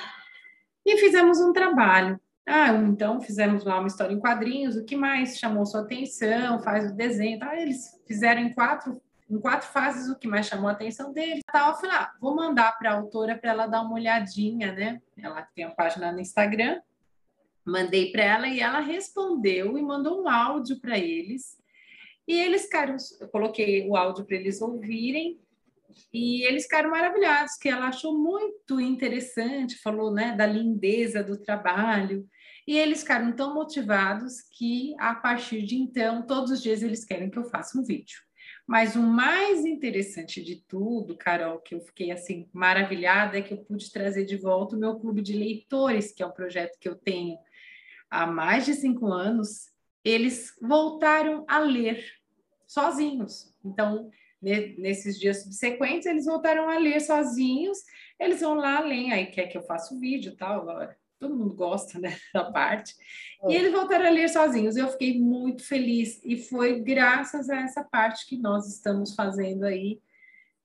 E 0.84 0.96
fizemos 0.96 1.40
um 1.40 1.52
trabalho. 1.52 2.18
Ah, 2.46 2.72
então 2.72 3.20
fizemos 3.20 3.64
lá 3.64 3.78
uma 3.78 3.86
história 3.86 4.12
em 4.12 4.18
quadrinhos, 4.18 4.76
o 4.76 4.84
que 4.84 4.96
mais 4.96 5.38
chamou 5.38 5.64
sua 5.64 5.82
atenção? 5.82 6.60
Faz 6.60 6.90
o 6.90 6.96
desenho. 6.96 7.38
Tá? 7.38 7.60
Eles 7.60 8.00
fizeram 8.06 8.40
em 8.40 8.52
quatro, 8.52 9.00
em 9.32 9.40
quatro 9.40 9.66
fases 9.68 10.10
o 10.10 10.18
que 10.18 10.28
mais 10.28 10.46
chamou 10.46 10.68
a 10.68 10.72
atenção 10.72 11.10
deles. 11.10 11.42
Tá? 11.50 11.68
Eu 11.68 11.74
falei, 11.74 11.96
ah, 11.96 12.12
vou 12.20 12.36
mandar 12.36 12.78
para 12.78 12.90
a 12.90 12.96
autora 12.96 13.36
para 13.36 13.50
ela 13.50 13.66
dar 13.66 13.80
uma 13.80 13.94
olhadinha, 13.94 14.72
né? 14.72 15.00
Ela 15.16 15.42
tem 15.54 15.64
uma 15.64 15.74
página 15.74 16.12
no 16.12 16.20
Instagram. 16.20 16.82
Mandei 17.64 18.12
para 18.12 18.22
ela 18.22 18.48
e 18.48 18.60
ela 18.60 18.80
respondeu 18.80 19.78
e 19.78 19.82
mandou 19.82 20.22
um 20.22 20.28
áudio 20.28 20.78
para 20.80 20.98
eles. 20.98 21.56
E 22.28 22.38
eles 22.38 22.64
ficaram, 22.64 22.96
eu 23.20 23.28
coloquei 23.28 23.88
o 23.88 23.96
áudio 23.96 24.24
para 24.26 24.36
eles 24.36 24.60
ouvirem 24.60 25.40
e 26.12 26.46
eles 26.46 26.64
ficaram 26.64 26.90
maravilhados, 26.90 27.56
que 27.56 27.68
ela 27.68 27.88
achou 27.88 28.16
muito 28.16 28.80
interessante, 28.80 29.80
falou 29.80 30.12
né, 30.12 30.36
da 30.36 30.46
lindeza 30.46 31.22
do 31.22 31.38
trabalho. 31.38 32.28
E 32.66 32.76
eles 32.76 33.00
ficaram 33.00 33.32
tão 33.32 33.54
motivados 33.54 34.42
que, 34.42 34.94
a 34.98 35.14
partir 35.14 35.62
de 35.62 35.76
então, 35.76 36.26
todos 36.26 36.50
os 36.50 36.62
dias 36.62 36.82
eles 36.82 37.04
querem 37.04 37.30
que 37.30 37.38
eu 37.38 37.44
faça 37.44 37.78
um 37.78 37.82
vídeo. 37.82 38.20
Mas 38.66 38.94
o 38.94 39.02
mais 39.02 39.64
interessante 39.64 40.42
de 40.42 40.56
tudo, 40.56 41.16
Carol, 41.16 41.58
que 41.58 41.74
eu 41.74 41.80
fiquei 41.80 42.10
assim 42.10 42.48
maravilhada, 42.52 43.38
é 43.38 43.42
que 43.42 43.52
eu 43.52 43.58
pude 43.58 43.90
trazer 43.90 44.24
de 44.24 44.36
volta 44.36 44.76
o 44.76 44.78
meu 44.78 44.98
clube 44.98 45.20
de 45.20 45.32
leitores, 45.32 46.12
que 46.12 46.22
é 46.22 46.26
um 46.26 46.32
projeto 46.32 46.78
que 46.78 46.88
eu 46.88 46.94
tenho 46.94 47.36
há 48.10 48.26
mais 48.26 48.64
de 48.64 48.74
cinco 48.74 49.06
anos. 49.06 49.70
Eles 50.04 50.56
voltaram 50.60 51.44
a 51.48 51.58
ler 51.58 52.04
sozinhos. 52.66 53.54
Então, 53.64 54.10
nesses 54.40 55.18
dias 55.18 55.42
subsequentes, 55.42 56.06
eles 56.06 56.24
voltaram 56.24 56.68
a 56.68 56.78
ler 56.78 57.00
sozinhos, 57.00 57.78
eles 58.18 58.40
vão 58.40 58.54
lá, 58.54 58.80
leem, 58.80 59.12
aí 59.12 59.26
quer 59.26 59.46
que 59.46 59.56
eu 59.56 59.62
faça 59.62 59.94
o 59.94 60.00
vídeo 60.00 60.36
tal, 60.36 60.66
todo 61.22 61.36
mundo 61.36 61.54
gosta 61.54 61.98
né, 62.00 62.16
da 62.34 62.50
parte, 62.50 62.94
e 63.48 63.54
é. 63.54 63.58
eles 63.58 63.72
voltaram 63.72 64.06
a 64.06 64.10
ler 64.10 64.28
sozinhos, 64.28 64.76
eu 64.76 64.88
fiquei 64.88 65.18
muito 65.18 65.64
feliz, 65.64 66.20
e 66.24 66.36
foi 66.36 66.80
graças 66.80 67.48
a 67.48 67.60
essa 67.60 67.84
parte 67.84 68.26
que 68.26 68.36
nós 68.36 68.66
estamos 68.68 69.14
fazendo 69.14 69.64
aí, 69.64 70.00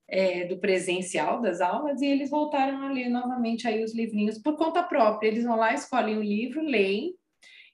é, 0.09 0.45
do 0.45 0.57
presencial 0.57 1.41
das 1.41 1.61
aulas, 1.61 2.01
e 2.01 2.05
eles 2.05 2.29
voltaram 2.29 2.81
a 2.81 2.91
ler 2.91 3.09
novamente 3.09 3.67
aí 3.67 3.83
os 3.83 3.93
livrinhos 3.93 4.37
por 4.37 4.57
conta 4.57 4.81
própria, 4.81 5.27
eles 5.27 5.43
vão 5.43 5.57
lá, 5.57 5.73
escolhem 5.73 6.17
o 6.17 6.23
livro, 6.23 6.61
leem, 6.61 7.15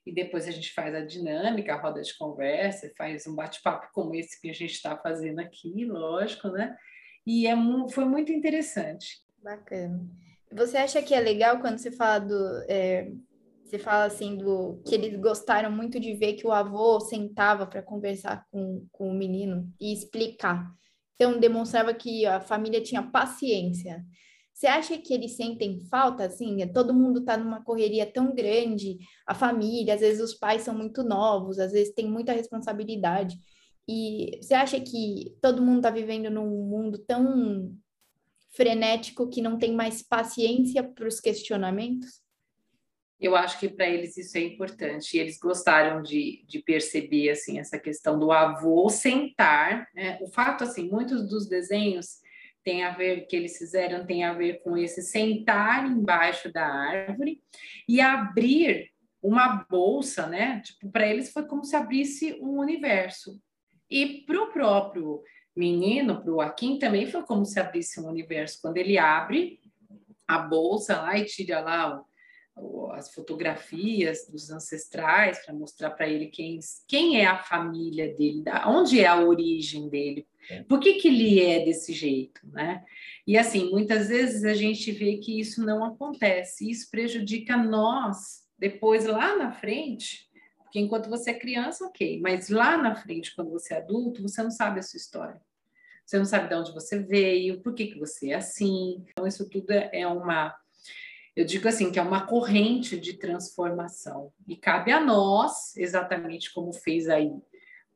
e 0.04 0.12
depois 0.12 0.46
a 0.46 0.50
gente 0.50 0.72
faz 0.74 0.94
a 0.94 1.00
dinâmica, 1.00 1.74
a 1.74 1.80
roda 1.80 2.02
de 2.02 2.14
conversa, 2.18 2.92
faz 2.98 3.26
um 3.26 3.34
bate-papo 3.34 3.88
como 3.92 4.14
esse 4.14 4.38
que 4.38 4.50
a 4.50 4.52
gente 4.52 4.72
está 4.72 4.96
fazendo 4.98 5.38
aqui, 5.38 5.86
lógico, 5.86 6.48
né? 6.48 6.76
E 7.26 7.46
é, 7.46 7.54
foi 7.90 8.04
muito 8.04 8.30
interessante. 8.30 9.22
Bacana. 9.42 10.06
Você 10.54 10.76
acha 10.76 11.02
que 11.02 11.12
é 11.12 11.20
legal 11.20 11.60
quando 11.60 11.78
você 11.78 11.90
fala 11.90 12.20
do. 12.20 12.34
É, 12.68 13.10
você 13.64 13.78
fala 13.78 14.04
assim 14.04 14.36
do 14.36 14.80
que 14.86 14.94
eles 14.94 15.18
gostaram 15.18 15.70
muito 15.70 15.98
de 15.98 16.14
ver 16.14 16.34
que 16.34 16.46
o 16.46 16.52
avô 16.52 17.00
sentava 17.00 17.66
para 17.66 17.82
conversar 17.82 18.46
com, 18.52 18.86
com 18.92 19.10
o 19.10 19.14
menino 19.14 19.68
e 19.80 19.92
explicar. 19.92 20.70
Então 21.14 21.40
demonstrava 21.40 21.92
que 21.92 22.24
a 22.24 22.40
família 22.40 22.80
tinha 22.80 23.02
paciência. 23.02 24.04
Você 24.52 24.68
acha 24.68 24.96
que 24.96 25.12
eles 25.12 25.34
sentem 25.34 25.80
falta, 25.90 26.24
assim? 26.24 26.64
Todo 26.72 26.94
mundo 26.94 27.20
está 27.20 27.36
numa 27.36 27.64
correria 27.64 28.06
tão 28.06 28.32
grande, 28.32 28.98
a 29.26 29.34
família, 29.34 29.94
às 29.94 30.00
vezes 30.00 30.22
os 30.22 30.34
pais 30.34 30.62
são 30.62 30.74
muito 30.76 31.02
novos, 31.02 31.58
às 31.58 31.72
vezes 31.72 31.92
tem 31.92 32.08
muita 32.08 32.32
responsabilidade. 32.32 33.36
E 33.88 34.38
você 34.40 34.54
acha 34.54 34.78
que 34.80 35.36
todo 35.42 35.62
mundo 35.62 35.78
está 35.78 35.90
vivendo 35.90 36.30
num 36.30 36.48
mundo 36.48 36.98
tão 36.98 37.74
frenético 38.54 39.28
que 39.28 39.42
não 39.42 39.58
tem 39.58 39.72
mais 39.72 40.02
paciência 40.02 40.82
para 40.82 41.06
os 41.06 41.20
questionamentos? 41.20 42.22
Eu 43.20 43.34
acho 43.36 43.58
que 43.58 43.68
para 43.68 43.88
eles 43.88 44.16
isso 44.16 44.36
é 44.36 44.40
importante. 44.40 45.16
E 45.16 45.20
eles 45.20 45.38
gostaram 45.38 46.02
de, 46.02 46.44
de 46.46 46.60
perceber 46.60 47.30
assim 47.30 47.58
essa 47.58 47.78
questão 47.78 48.18
do 48.18 48.30
avô 48.30 48.88
sentar. 48.88 49.88
Né? 49.94 50.18
O 50.20 50.28
fato 50.28 50.64
assim, 50.64 50.88
muitos 50.88 51.28
dos 51.28 51.48
desenhos 51.48 52.22
tem 52.62 52.82
a 52.82 52.90
ver 52.90 53.26
que 53.26 53.36
eles 53.36 53.58
fizeram 53.58 54.06
tem 54.06 54.24
a 54.24 54.32
ver 54.32 54.62
com 54.62 54.76
esse 54.76 55.02
sentar 55.02 55.86
embaixo 55.86 56.50
da 56.50 56.66
árvore 56.66 57.40
e 57.88 58.00
abrir 58.00 58.90
uma 59.22 59.64
bolsa, 59.70 60.26
né? 60.26 60.60
Tipo, 60.60 60.90
para 60.90 61.06
eles 61.06 61.32
foi 61.32 61.46
como 61.46 61.64
se 61.64 61.76
abrisse 61.76 62.38
um 62.40 62.58
universo. 62.58 63.40
E 63.90 64.22
para 64.26 64.42
o 64.42 64.52
próprio 64.52 65.22
menino, 65.56 66.20
para 66.20 66.32
o 66.32 66.40
Akin, 66.40 66.78
também 66.78 67.06
foi 67.06 67.22
como 67.22 67.44
se 67.44 67.58
abrisse 67.60 68.00
um 68.00 68.08
universo. 68.08 68.60
Quando 68.60 68.76
ele 68.76 68.98
abre 68.98 69.60
a 70.26 70.38
bolsa 70.38 71.00
lá 71.00 71.18
e 71.18 71.24
tira 71.24 71.60
lá 71.60 72.02
o, 72.56 72.90
as 72.92 73.12
fotografias 73.12 74.28
dos 74.30 74.50
ancestrais 74.50 75.44
para 75.44 75.54
mostrar 75.54 75.90
para 75.90 76.08
ele 76.08 76.26
quem, 76.26 76.58
quem 76.88 77.20
é 77.20 77.26
a 77.26 77.38
família 77.38 78.14
dele, 78.14 78.42
da, 78.42 78.68
onde 78.68 79.00
é 79.00 79.06
a 79.06 79.20
origem 79.20 79.88
dele, 79.88 80.26
é. 80.50 80.62
Por 80.64 80.78
que, 80.78 80.94
que 80.94 81.08
ele 81.08 81.40
é 81.40 81.64
desse 81.64 81.92
jeito, 81.92 82.40
né? 82.52 82.84
E 83.26 83.38
assim, 83.38 83.70
muitas 83.70 84.08
vezes 84.08 84.44
a 84.44 84.52
gente 84.52 84.92
vê 84.92 85.16
que 85.16 85.40
isso 85.40 85.64
não 85.64 85.84
acontece, 85.84 86.70
isso 86.70 86.90
prejudica 86.90 87.56
nós 87.56 88.44
depois 88.58 89.04
lá 89.06 89.36
na 89.36 89.52
frente, 89.52 90.28
porque 90.74 90.80
enquanto 90.80 91.08
você 91.08 91.30
é 91.30 91.38
criança, 91.38 91.86
ok, 91.86 92.20
mas 92.20 92.48
lá 92.48 92.76
na 92.76 92.96
frente, 92.96 93.32
quando 93.36 93.52
você 93.52 93.74
é 93.74 93.76
adulto, 93.76 94.20
você 94.20 94.42
não 94.42 94.50
sabe 94.50 94.80
a 94.80 94.82
sua 94.82 94.96
história. 94.96 95.40
Você 96.04 96.18
não 96.18 96.24
sabe 96.24 96.48
de 96.48 96.54
onde 96.56 96.72
você 96.72 96.98
veio, 96.98 97.60
por 97.60 97.74
que, 97.74 97.86
que 97.86 97.96
você 97.96 98.30
é 98.30 98.34
assim. 98.34 99.04
Então, 99.12 99.24
isso 99.24 99.48
tudo 99.48 99.70
é 99.70 100.04
uma, 100.04 100.52
eu 101.36 101.44
digo 101.44 101.68
assim, 101.68 101.92
que 101.92 101.98
é 102.00 102.02
uma 102.02 102.26
corrente 102.26 102.98
de 102.98 103.12
transformação. 103.12 104.32
E 104.48 104.56
cabe 104.56 104.90
a 104.90 104.98
nós, 104.98 105.76
exatamente 105.76 106.52
como 106.52 106.72
fez 106.72 107.08
aí 107.08 107.30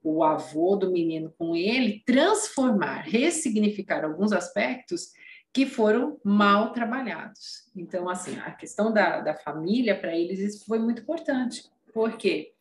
o 0.01 0.23
avô 0.23 0.77
do 0.77 0.93
menino 0.93 1.35
com 1.37 1.57
ele, 1.57 2.05
transformar, 2.07 3.01
ressignificar 3.01 4.05
alguns 4.05 4.31
aspectos 4.31 5.11
que 5.53 5.67
foram 5.67 6.21
mal 6.23 6.71
trabalhados. 6.73 7.69
Então, 7.75 8.09
assim, 8.09 8.39
a 8.39 8.53
questão 8.53 8.93
da, 8.93 9.21
da 9.21 9.35
família, 9.35 9.99
para 9.99 10.17
eles, 10.17 10.39
isso 10.39 10.65
foi 10.65 10.79
muito 10.79 11.03
importante, 11.03 11.65
porque 11.93 12.53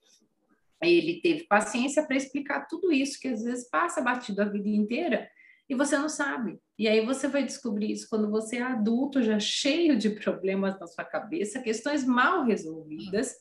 ele 0.82 1.22
teve 1.22 1.46
paciência 1.46 2.06
para 2.06 2.16
explicar 2.16 2.68
tudo 2.68 2.92
isso, 2.92 3.20
que 3.20 3.28
às 3.28 3.44
vezes 3.44 3.70
passa 3.70 4.02
batido 4.02 4.42
a 4.42 4.46
vida 4.46 4.70
inteira 4.70 5.30
e 5.70 5.76
você 5.76 5.98
não 5.98 6.10
sabe. 6.10 6.60
E 6.78 6.88
aí 6.88 7.06
você 7.06 7.28
vai 7.28 7.44
descobrir 7.44 7.92
isso 7.92 8.08
quando 8.10 8.30
você 8.30 8.58
é 8.58 8.62
adulto, 8.62 9.22
já 9.22 9.40
cheio 9.40 9.98
de 9.98 10.12
problemas 10.12 10.80
na 10.80 10.88
sua 10.88 11.04
cabeça, 11.04 11.62
questões 11.62 12.06
mal 12.06 12.46
resolvidas 12.46 13.36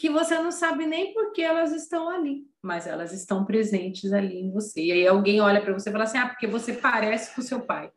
que 0.00 0.08
você 0.08 0.38
não 0.38 0.50
sabe 0.50 0.86
nem 0.86 1.12
por 1.12 1.30
que 1.30 1.42
elas 1.42 1.72
estão 1.72 2.08
ali, 2.08 2.46
mas 2.62 2.86
elas 2.86 3.12
estão 3.12 3.44
presentes 3.44 4.14
ali 4.14 4.40
em 4.40 4.50
você. 4.50 4.82
E 4.82 4.92
aí 4.92 5.06
alguém 5.06 5.42
olha 5.42 5.60
para 5.60 5.74
você 5.74 5.90
e 5.90 5.92
fala 5.92 6.04
assim: 6.04 6.16
ah, 6.16 6.26
porque 6.26 6.46
você 6.46 6.72
parece 6.72 7.34
com 7.34 7.42
seu 7.42 7.60
pai. 7.60 7.92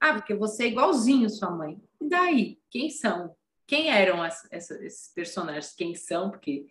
Ah, 0.00 0.14
porque 0.14 0.34
você 0.34 0.64
é 0.64 0.68
igualzinho 0.68 1.28
sua 1.28 1.50
mãe. 1.50 1.78
E 2.00 2.08
daí? 2.08 2.58
Quem 2.70 2.88
são? 2.88 3.36
Quem 3.66 3.90
eram 3.90 4.22
as, 4.22 4.48
essa, 4.50 4.82
esses 4.82 5.12
personagens? 5.12 5.74
Quem 5.74 5.94
são? 5.94 6.30
Porque 6.30 6.66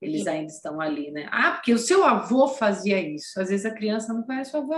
eles 0.00 0.26
ainda 0.26 0.52
estão 0.52 0.80
ali, 0.80 1.10
né? 1.10 1.26
Ah, 1.30 1.52
porque 1.52 1.72
o 1.72 1.78
seu 1.78 2.04
avô 2.04 2.48
fazia 2.48 3.00
isso. 3.00 3.40
Às 3.40 3.48
vezes 3.48 3.64
a 3.64 3.74
criança 3.74 4.12
não 4.12 4.22
conhece 4.22 4.54
o 4.54 4.60
avô. 4.60 4.74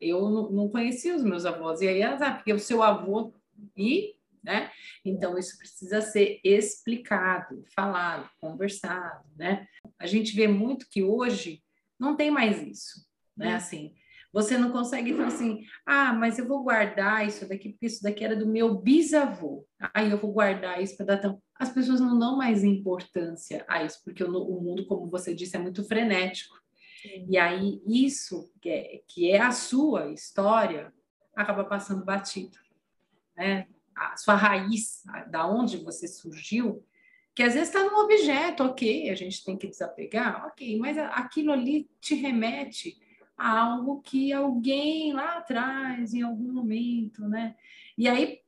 Eu 0.00 0.28
não, 0.50 0.68
conhecia 0.68 1.14
os 1.14 1.22
meus 1.22 1.46
avós. 1.46 1.80
E 1.80 1.88
aí, 1.88 2.02
ah, 2.02 2.34
porque 2.34 2.52
o 2.52 2.58
seu 2.58 2.82
avô. 2.82 3.32
E 3.76 4.18
né? 4.42 4.70
Então, 5.04 5.36
isso 5.36 5.58
precisa 5.58 6.00
ser 6.00 6.40
explicado, 6.42 7.64
falado, 7.74 8.30
conversado, 8.40 9.24
né? 9.36 9.66
A 9.98 10.06
gente 10.06 10.34
vê 10.34 10.48
muito 10.48 10.88
que 10.88 11.02
hoje 11.02 11.62
não 11.98 12.16
tem 12.16 12.30
mais 12.30 12.62
isso, 12.62 13.06
né? 13.36 13.52
Hum. 13.52 13.56
Assim, 13.56 13.94
você 14.42 14.56
não 14.56 14.70
consegue 14.70 15.14
falar 15.14 15.28
assim, 15.28 15.64
ah, 15.84 16.12
mas 16.12 16.38
eu 16.38 16.46
vou 16.46 16.62
guardar 16.62 17.26
isso 17.26 17.48
daqui, 17.48 17.70
porque 17.70 17.86
isso 17.86 18.02
daqui 18.02 18.24
era 18.24 18.36
do 18.36 18.46
meu 18.46 18.74
bisavô. 18.76 19.66
Aí 19.92 20.10
eu 20.10 20.18
vou 20.18 20.32
guardar 20.32 20.80
isso 20.82 20.96
para 20.96 21.06
dar 21.06 21.18
tão. 21.18 21.42
As 21.54 21.72
pessoas 21.72 22.00
não 22.00 22.16
dão 22.16 22.36
mais 22.36 22.62
importância 22.62 23.64
a 23.68 23.82
isso, 23.82 24.00
porque 24.04 24.22
o, 24.22 24.30
o 24.30 24.62
mundo, 24.62 24.86
como 24.86 25.08
você 25.08 25.34
disse, 25.34 25.56
é 25.56 25.58
muito 25.58 25.82
frenético. 25.84 26.56
Sim. 27.02 27.26
E 27.28 27.36
aí, 27.36 27.80
isso 27.86 28.52
que 28.60 28.68
é, 28.68 29.00
que 29.08 29.30
é 29.30 29.40
a 29.40 29.50
sua 29.50 30.12
história 30.12 30.92
acaba 31.34 31.64
passando 31.64 32.04
batido. 32.04 32.56
Né? 33.36 33.66
a 33.98 34.16
sua 34.16 34.34
raiz, 34.34 35.02
da 35.28 35.46
onde 35.46 35.78
você 35.78 36.06
surgiu, 36.06 36.84
que 37.34 37.42
às 37.42 37.54
vezes 37.54 37.68
está 37.68 37.84
num 37.84 37.98
objeto, 37.98 38.64
ok, 38.64 39.10
a 39.10 39.14
gente 39.14 39.44
tem 39.44 39.56
que 39.56 39.68
desapegar, 39.68 40.46
ok, 40.46 40.78
mas 40.78 40.96
aquilo 40.98 41.52
ali 41.52 41.88
te 42.00 42.14
remete 42.14 42.96
algo 43.38 44.02
que 44.02 44.32
alguém 44.32 45.12
lá 45.12 45.38
atrás, 45.38 46.12
em 46.12 46.22
algum 46.22 46.52
momento, 46.52 47.22
né? 47.28 47.54
E 47.96 48.08
aí, 48.08 48.40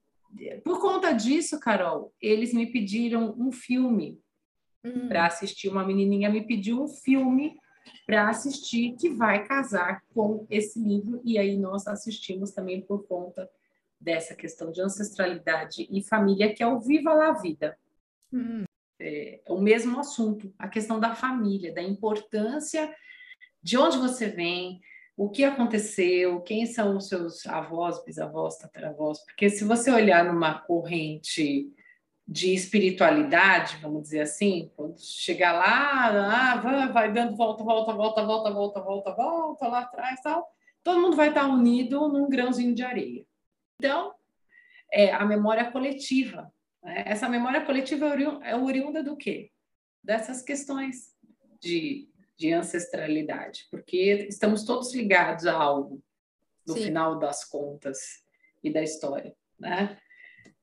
por 0.65 0.81
conta 0.81 1.13
disso, 1.13 1.61
Carol, 1.61 2.13
eles 2.21 2.53
me 2.53 2.67
pediram 2.67 3.35
um 3.39 3.53
filme 3.53 4.21
hum. 4.85 5.09
para 5.09 5.27
assistir. 5.27 5.69
Uma 5.69 5.87
menininha 5.87 6.29
me 6.29 6.45
pediu 6.45 6.83
um 6.83 6.89
filme 6.89 7.57
para 8.07 8.29
assistir 8.29 8.97
que 8.97 9.09
vai 9.09 9.45
casar 9.45 10.03
com 10.13 10.47
esse 10.51 10.79
livro, 10.81 11.21
e 11.25 11.39
aí 11.39 11.57
nós 11.57 11.87
assistimos 11.87 12.51
também 12.51 12.81
por 12.81 13.07
conta 13.07 13.49
dessa 14.01 14.35
questão 14.35 14.73
de 14.73 14.81
ancestralidade 14.81 15.87
e 15.91 16.03
família, 16.03 16.53
que 16.53 16.63
é 16.63 16.67
o 16.67 16.81
Viva 16.81 17.13
la 17.13 17.33
Vida. 17.33 17.79
Hum. 18.33 18.65
é, 19.01 19.41
o 19.49 19.61
mesmo 19.61 19.99
assunto, 19.99 20.53
a 20.57 20.69
questão 20.69 21.01
da 21.01 21.17
família, 21.17 21.75
da 21.75 21.83
importância 21.83 22.95
de 23.63 23.77
onde 23.79 23.99
você 23.99 24.29
vem, 24.29 24.81
o 25.17 25.29
que 25.29 25.45
aconteceu, 25.45 26.41
quem 26.41 26.65
são 26.65 26.97
os 26.97 27.09
seus 27.09 27.47
avós, 27.47 28.03
bisavós, 28.05 28.57
tataravós, 28.57 29.23
porque 29.25 29.51
se 29.51 29.65
você 29.65 29.91
olhar 29.91 30.25
numa 30.25 30.61
corrente 30.61 31.71
de 32.27 32.55
espiritualidade, 32.55 33.77
vamos 33.83 34.05
dizer 34.05 34.21
assim, 34.21 34.71
quando 34.77 34.99
chegar 35.01 35.53
lá, 35.53 36.53
ah, 36.53 36.57
vai, 36.57 36.93
vai 36.93 37.13
dando 37.13 37.37
volta, 37.37 37.65
volta, 37.65 37.93
volta, 37.93 38.25
volta, 38.25 38.51
volta, 38.51 38.81
volta, 38.81 39.15
volta 39.15 39.69
lá 39.69 39.81
atrás, 39.81 40.21
tal, 40.23 40.49
todo 40.83 41.01
mundo 41.01 41.17
vai 41.17 41.29
estar 41.29 41.47
unido 41.47 42.09
num 42.09 42.29
grãozinho 42.29 42.75
de 42.75 42.83
areia. 42.83 43.27
Então, 43.79 44.15
é 44.93 45.13
a 45.13 45.25
memória 45.25 45.71
coletiva. 45.71 46.53
Né? 46.83 47.03
Essa 47.07 47.29
memória 47.29 47.65
coletiva 47.65 48.07
é, 48.07 48.51
é 48.51 48.57
oriunda 48.57 49.03
do 49.03 49.17
quê? 49.17 49.51
Dessas 50.03 50.43
questões 50.43 51.15
de 51.61 52.10
de 52.41 52.55
ancestralidade, 52.55 53.67
porque 53.71 54.27
estamos 54.27 54.65
todos 54.65 54.95
ligados 54.95 55.47
a 55.47 55.53
algo 55.53 56.03
no 56.67 56.73
Sim. 56.73 56.85
final 56.85 57.19
das 57.19 57.45
contas 57.45 57.99
e 58.65 58.73
da 58.73 58.83
história, 58.83 59.37
né? 59.59 59.99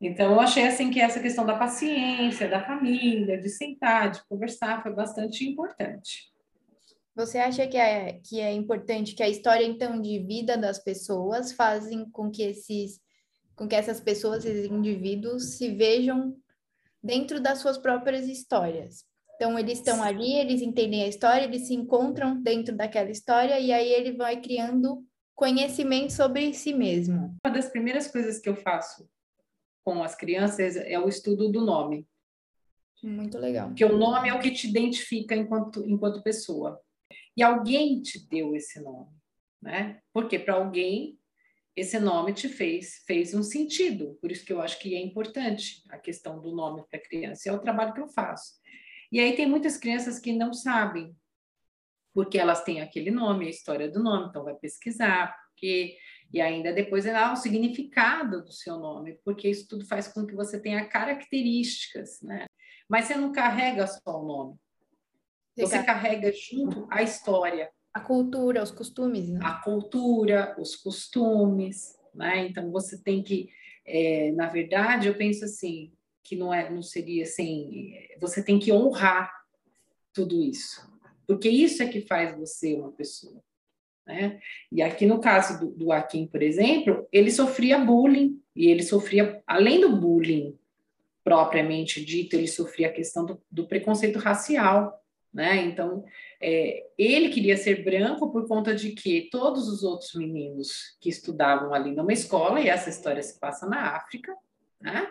Então 0.01 0.31
eu 0.31 0.39
achei 0.39 0.65
assim 0.65 0.89
que 0.89 0.99
essa 0.99 1.19
questão 1.19 1.45
da 1.45 1.55
paciência, 1.55 2.49
da 2.49 2.65
família, 2.65 3.39
de 3.39 3.47
sentar, 3.47 4.09
de 4.09 4.25
conversar 4.27 4.81
foi 4.81 4.91
bastante 4.91 5.47
importante. 5.47 6.33
Você 7.15 7.37
acha 7.37 7.67
que 7.67 7.77
é, 7.77 8.19
que 8.23 8.39
é 8.39 8.51
importante 8.51 9.13
que 9.13 9.21
a 9.21 9.29
história 9.29 9.63
então 9.63 10.01
de 10.01 10.17
vida 10.17 10.57
das 10.57 10.79
pessoas 10.79 11.51
fazem 11.51 12.09
com 12.09 12.31
que 12.31 12.41
esses 12.41 12.99
com 13.55 13.67
que 13.67 13.75
essas 13.75 13.99
pessoas, 13.99 14.45
esses 14.45 14.65
indivíduos 14.65 15.57
se 15.57 15.75
vejam 15.75 16.35
dentro 17.03 17.39
das 17.39 17.59
suas 17.59 17.77
próprias 17.77 18.27
histórias? 18.27 19.06
Então, 19.37 19.57
eles 19.57 19.77
estão 19.77 20.01
ali, 20.01 20.33
eles 20.33 20.63
entendem 20.63 21.03
a 21.03 21.07
história, 21.07 21.45
eles 21.45 21.67
se 21.67 21.75
encontram 21.75 22.41
dentro 22.41 22.75
daquela 22.75 23.11
história 23.11 23.59
e 23.59 23.71
aí 23.71 23.87
ele 23.87 24.13
vai 24.13 24.41
criando 24.41 25.05
conhecimento 25.35 26.11
sobre 26.11 26.55
si 26.55 26.73
mesmo. 26.73 27.37
Uma 27.45 27.53
das 27.53 27.69
primeiras 27.69 28.07
coisas 28.07 28.39
que 28.39 28.49
eu 28.49 28.55
faço 28.55 29.07
com 29.85 30.03
as 30.03 30.15
crianças 30.15 30.75
é 30.75 30.97
o 30.97 31.07
estudo 31.07 31.51
do 31.51 31.61
nome. 31.61 32.07
Muito 33.03 33.37
legal. 33.37 33.67
Porque 33.67 33.85
o 33.85 33.95
nome 33.95 34.27
é 34.27 34.33
o 34.33 34.39
que 34.39 34.49
te 34.49 34.67
identifica 34.67 35.35
enquanto, 35.35 35.87
enquanto 35.87 36.23
pessoa. 36.23 36.81
E 37.37 37.43
alguém 37.43 38.01
te 38.01 38.27
deu 38.27 38.55
esse 38.55 38.81
nome, 38.81 39.11
né? 39.61 40.01
Porque 40.11 40.39
para 40.39 40.55
alguém 40.55 41.19
esse 41.75 41.99
nome 41.99 42.33
te 42.33 42.49
fez 42.49 43.03
fez 43.05 43.35
um 43.35 43.43
sentido. 43.43 44.17
Por 44.19 44.31
isso 44.31 44.43
que 44.43 44.51
eu 44.51 44.59
acho 44.59 44.79
que 44.79 44.95
é 44.95 44.99
importante 44.99 45.83
a 45.89 45.99
questão 45.99 46.41
do 46.41 46.55
nome 46.55 46.83
para 46.89 46.99
criança. 46.99 47.47
É 47.47 47.53
o 47.53 47.59
trabalho 47.59 47.93
que 47.93 48.01
eu 48.01 48.07
faço. 48.07 48.55
E 49.11 49.19
aí 49.19 49.35
tem 49.35 49.47
muitas 49.47 49.77
crianças 49.77 50.19
que 50.19 50.33
não 50.33 50.53
sabem, 50.53 51.15
porque 52.13 52.37
elas 52.37 52.63
têm 52.63 52.81
aquele 52.81 53.11
nome, 53.11 53.47
a 53.47 53.49
história 53.49 53.89
do 53.89 54.01
nome, 54.01 54.29
então 54.29 54.43
vai 54.43 54.55
pesquisar, 54.55 55.35
porque 55.49 55.97
e 56.33 56.41
ainda 56.41 56.73
depois 56.73 57.05
é 57.05 57.31
o 57.31 57.35
significado 57.35 58.43
do 58.43 58.51
seu 58.51 58.77
nome, 58.77 59.19
porque 59.23 59.49
isso 59.49 59.67
tudo 59.67 59.85
faz 59.85 60.07
com 60.07 60.25
que 60.25 60.35
você 60.35 60.59
tenha 60.59 60.85
características, 60.85 62.21
né? 62.21 62.45
Mas 62.89 63.05
você 63.05 63.15
não 63.15 63.31
carrega 63.31 63.87
só 63.87 64.21
o 64.21 64.25
nome. 64.25 64.55
Você 65.57 65.81
carrega 65.83 66.31
junto 66.31 66.87
a 66.91 67.01
história, 67.01 67.71
a 67.93 67.99
cultura, 67.99 68.61
os 68.61 68.71
costumes, 68.71 69.29
né? 69.29 69.39
A 69.41 69.55
cultura, 69.55 70.55
os 70.59 70.75
costumes, 70.75 71.97
né? 72.13 72.45
Então 72.47 72.71
você 72.71 73.01
tem 73.01 73.23
que, 73.23 73.49
é, 73.85 74.31
na 74.33 74.47
verdade, 74.47 75.07
eu 75.07 75.15
penso 75.15 75.45
assim, 75.45 75.91
que 76.27 76.35
não 76.35 76.53
é 76.53 76.69
não 76.69 76.83
seria 76.83 77.23
assim 77.23 77.93
você 78.19 78.43
tem 78.43 78.59
que 78.59 78.71
honrar 78.71 79.31
tudo 80.13 80.43
isso 80.43 80.85
porque 81.25 81.47
isso 81.47 81.81
é 81.81 81.87
que 81.87 82.01
faz 82.01 82.37
você 82.37 82.75
uma 82.75 82.91
pessoa 82.91 83.41
né 84.05 84.39
e 84.69 84.81
aqui 84.81 85.05
no 85.05 85.21
caso 85.21 85.59
do, 85.59 85.71
do 85.71 85.91
Akin 85.91 86.27
por 86.27 86.41
exemplo 86.41 87.07
ele 87.13 87.31
sofria 87.31 87.79
bullying 87.79 88.41
e 88.53 88.67
ele 88.67 88.83
sofria 88.83 89.41
além 89.47 89.79
do 89.79 89.95
bullying 89.95 90.57
propriamente 91.23 92.03
dito 92.03 92.35
ele 92.35 92.47
sofria 92.47 92.87
a 92.87 92.93
questão 92.93 93.25
do, 93.25 93.41
do 93.49 93.65
preconceito 93.65 94.19
racial 94.19 95.01
né 95.33 95.55
então 95.63 96.03
é, 96.41 96.87
ele 96.97 97.29
queria 97.29 97.55
ser 97.55 97.85
branco 97.85 98.29
por 98.31 98.47
conta 98.49 98.75
de 98.75 98.91
que 98.91 99.29
todos 99.31 99.69
os 99.69 99.81
outros 99.81 100.13
meninos 100.13 100.97
que 100.99 101.07
estudavam 101.07 101.73
ali 101.73 101.91
numa 101.95 102.11
escola 102.11 102.59
e 102.59 102.67
essa 102.67 102.89
história 102.89 103.23
se 103.23 103.39
passa 103.39 103.65
na 103.65 103.95
África 103.95 104.35
né? 104.81 105.09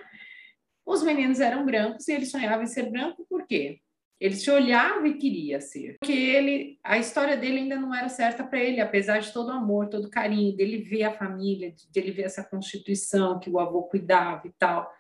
Os 0.87 1.03
meninos 1.03 1.41
eram 1.41 1.67
brancos 1.67 2.07
e 2.07 2.13
ele 2.13 2.25
sonhava 2.25 2.63
em 2.63 2.67
ser 2.67 2.89
branco 2.89 3.27
por 3.29 3.45
quê? 3.45 3.81
Ele 4.21 4.37
se 4.37 4.51
olhava 4.51 5.07
e 5.09 5.19
queria 5.19 5.61
ser. 5.61 5.97
Porque 5.99 6.13
ele, 6.13 6.79
a 6.83 6.97
história 6.97 7.37
dele 7.37 7.59
ainda 7.59 7.77
não 7.77 7.95
era 7.95 8.09
certa 8.09 8.45
para 8.45 8.61
ele, 8.61 8.81
apesar 8.81 9.19
de 9.19 9.33
todo 9.33 9.49
o 9.49 9.53
amor, 9.53 9.89
todo 9.89 10.07
o 10.07 10.11
carinho, 10.11 10.57
dele 10.57 10.79
ver 10.79 11.03
a 11.03 11.13
família, 11.13 11.75
dele 11.93 12.13
ver 12.13 12.23
essa 12.23 12.45
constituição 12.45 13.39
que 13.39 13.51
o 13.51 13.59
avô 13.59 13.83
cuidava 13.83 14.47
e 14.47 14.53
tal. 14.59 14.91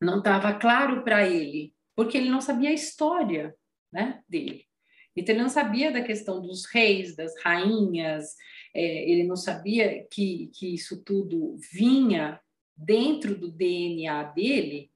Não 0.00 0.18
estava 0.18 0.54
claro 0.54 1.04
para 1.04 1.28
ele, 1.28 1.72
porque 1.94 2.16
ele 2.16 2.30
não 2.30 2.40
sabia 2.40 2.70
a 2.70 2.74
história 2.74 3.54
né, 3.92 4.22
dele. 4.26 4.64
Então, 5.14 5.34
ele 5.34 5.42
não 5.42 5.50
sabia 5.50 5.92
da 5.92 6.02
questão 6.02 6.40
dos 6.40 6.64
reis, 6.64 7.14
das 7.14 7.34
rainhas, 7.42 8.34
é, 8.74 9.10
ele 9.10 9.24
não 9.24 9.36
sabia 9.36 10.06
que, 10.10 10.50
que 10.54 10.74
isso 10.74 11.02
tudo 11.04 11.56
vinha 11.72 12.40
dentro 12.80 13.36
do 13.36 13.50
DNA 13.50 14.22
dele 14.24 14.90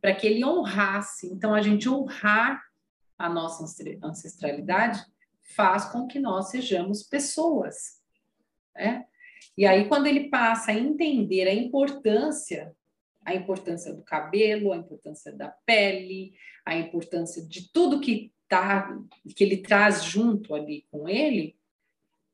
para 0.00 0.14
que 0.14 0.26
ele 0.26 0.44
honrasse. 0.44 1.28
Então, 1.28 1.54
a 1.54 1.62
gente 1.62 1.88
honrar 1.88 2.60
a 3.16 3.28
nossa 3.28 3.64
ancestralidade 4.02 5.00
faz 5.54 5.84
com 5.86 6.06
que 6.06 6.18
nós 6.18 6.50
sejamos 6.50 7.04
pessoas. 7.04 8.00
Né? 8.74 9.06
E 9.56 9.64
aí, 9.64 9.86
quando 9.86 10.06
ele 10.06 10.28
passa 10.28 10.72
a 10.72 10.78
entender 10.78 11.46
a 11.46 11.54
importância, 11.54 12.74
a 13.24 13.34
importância 13.34 13.94
do 13.94 14.02
cabelo, 14.02 14.72
a 14.72 14.76
importância 14.76 15.32
da 15.32 15.48
pele, 15.64 16.34
a 16.66 16.76
importância 16.76 17.46
de 17.46 17.72
tudo 17.72 18.00
que 18.00 18.32
tá, 18.48 18.98
que 19.36 19.44
ele 19.44 19.58
traz 19.58 20.02
junto 20.02 20.54
ali 20.54 20.84
com 20.90 21.08
ele, 21.08 21.56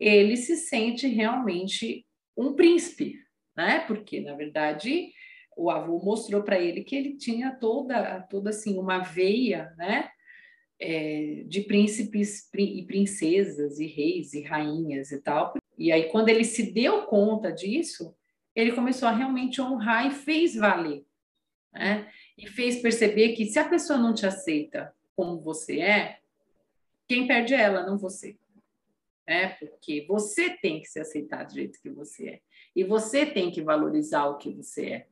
ele 0.01 0.37
se 0.37 0.57
sente 0.57 1.07
realmente 1.07 2.07
um 2.37 2.55
príncipe, 2.55 3.19
né? 3.59 3.81
Porque 3.81 4.21
na 4.21 4.35
verdade 4.35 5.13
o 5.57 5.69
avô 5.69 5.99
mostrou 5.99 6.45
para 6.45 6.61
ele 6.61 6.85
que 6.85 6.95
ele 6.95 7.17
tinha 7.17 7.51
toda, 7.57 8.21
toda 8.31 8.51
assim 8.51 8.79
uma 8.79 9.01
veia, 9.01 9.75
né? 9.77 10.09
É, 10.81 11.43
de 11.49 11.63
príncipes 11.63 12.49
e 12.55 12.85
princesas 12.87 13.81
e 13.81 13.87
reis 13.87 14.33
e 14.33 14.43
rainhas 14.43 15.11
e 15.11 15.21
tal. 15.21 15.55
E 15.77 15.91
aí 15.91 16.05
quando 16.05 16.29
ele 16.29 16.45
se 16.45 16.71
deu 16.73 17.03
conta 17.07 17.51
disso, 17.51 18.15
ele 18.55 18.71
começou 18.71 19.09
a 19.09 19.13
realmente 19.13 19.61
honrar 19.61 20.07
e 20.07 20.13
fez 20.13 20.55
valer, 20.55 21.05
né? 21.73 22.09
E 22.37 22.47
fez 22.47 22.81
perceber 22.81 23.33
que 23.33 23.45
se 23.47 23.59
a 23.59 23.69
pessoa 23.69 23.99
não 23.99 24.15
te 24.15 24.25
aceita 24.25 24.95
como 25.17 25.41
você 25.41 25.81
é, 25.81 26.19
quem 27.09 27.27
perde 27.27 27.55
é 27.55 27.63
ela, 27.63 27.85
não 27.85 27.99
você. 27.99 28.39
É 29.27 29.49
porque 29.49 30.07
você 30.07 30.57
tem 30.59 30.81
que 30.81 30.87
se 30.87 31.01
aceitar 31.01 31.45
do 31.45 31.55
jeito 31.55 31.81
que 31.83 31.91
você 31.91 32.29
é. 32.29 32.41
E 32.75 32.85
você 32.85 33.27
tem 33.27 33.51
que 33.51 33.63
valorizar 33.63 34.27
o 34.27 34.37
que 34.37 34.51
você 34.51 34.87
é. 34.87 35.07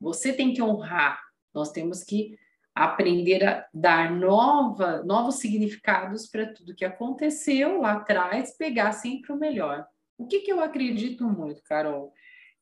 Você 0.00 0.32
tem 0.32 0.52
que 0.52 0.62
honrar. 0.62 1.20
Nós 1.54 1.70
temos 1.70 2.02
que 2.02 2.38
aprender 2.74 3.44
a 3.44 3.66
dar 3.72 4.10
nova, 4.10 5.02
novos 5.04 5.36
significados 5.36 6.26
para 6.26 6.52
tudo 6.52 6.74
que 6.74 6.84
aconteceu 6.84 7.80
lá 7.80 7.94
atrás, 7.94 8.56
pegar 8.56 8.92
sempre 8.92 9.32
o 9.32 9.36
melhor. 9.36 9.86
O 10.16 10.26
que, 10.26 10.40
que 10.40 10.52
eu 10.52 10.60
acredito 10.60 11.28
muito, 11.28 11.62
Carol, 11.62 12.12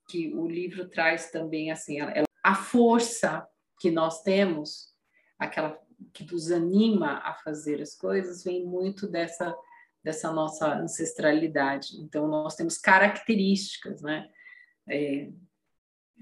que 0.09 0.35
o 0.35 0.49
livro 0.49 0.89
traz 0.89 1.31
também 1.31 1.71
assim, 1.71 1.99
a 2.43 2.55
força 2.55 3.47
que 3.79 3.91
nós 3.91 4.23
temos, 4.23 4.93
aquela 5.39 5.79
que 6.13 6.25
nos 6.31 6.51
anima 6.51 7.19
a 7.19 7.35
fazer 7.35 7.81
as 7.81 7.95
coisas, 7.95 8.43
vem 8.43 8.65
muito 8.65 9.07
dessa 9.07 9.55
dessa 10.03 10.33
nossa 10.33 10.75
ancestralidade. 10.75 11.97
Então, 12.01 12.27
nós 12.27 12.55
temos 12.55 12.79
características, 12.79 14.03
né? 14.03 14.29
É, 14.89 15.31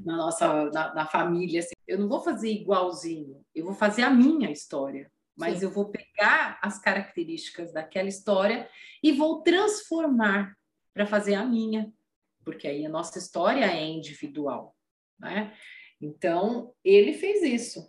na 0.04 0.16
nossa 0.16 0.70
na, 0.70 0.94
na 0.94 1.06
família. 1.06 1.60
Assim, 1.60 1.74
eu 1.86 1.98
não 1.98 2.08
vou 2.08 2.20
fazer 2.20 2.50
igualzinho, 2.50 3.44
eu 3.54 3.64
vou 3.64 3.74
fazer 3.74 4.02
a 4.02 4.10
minha 4.10 4.50
história, 4.50 5.10
mas 5.36 5.58
Sim. 5.58 5.64
eu 5.66 5.70
vou 5.70 5.90
pegar 5.90 6.58
as 6.62 6.78
características 6.78 7.72
daquela 7.72 8.08
história 8.08 8.68
e 9.02 9.12
vou 9.12 9.42
transformar 9.42 10.56
para 10.92 11.06
fazer 11.06 11.34
a 11.34 11.44
minha, 11.44 11.92
porque 12.44 12.66
aí 12.66 12.84
a 12.84 12.90
nossa 12.90 13.18
história 13.18 13.64
é 13.64 13.84
individual, 13.84 14.74
né? 15.18 15.54
Então, 16.00 16.72
ele 16.84 17.12
fez 17.12 17.42
isso. 17.42 17.84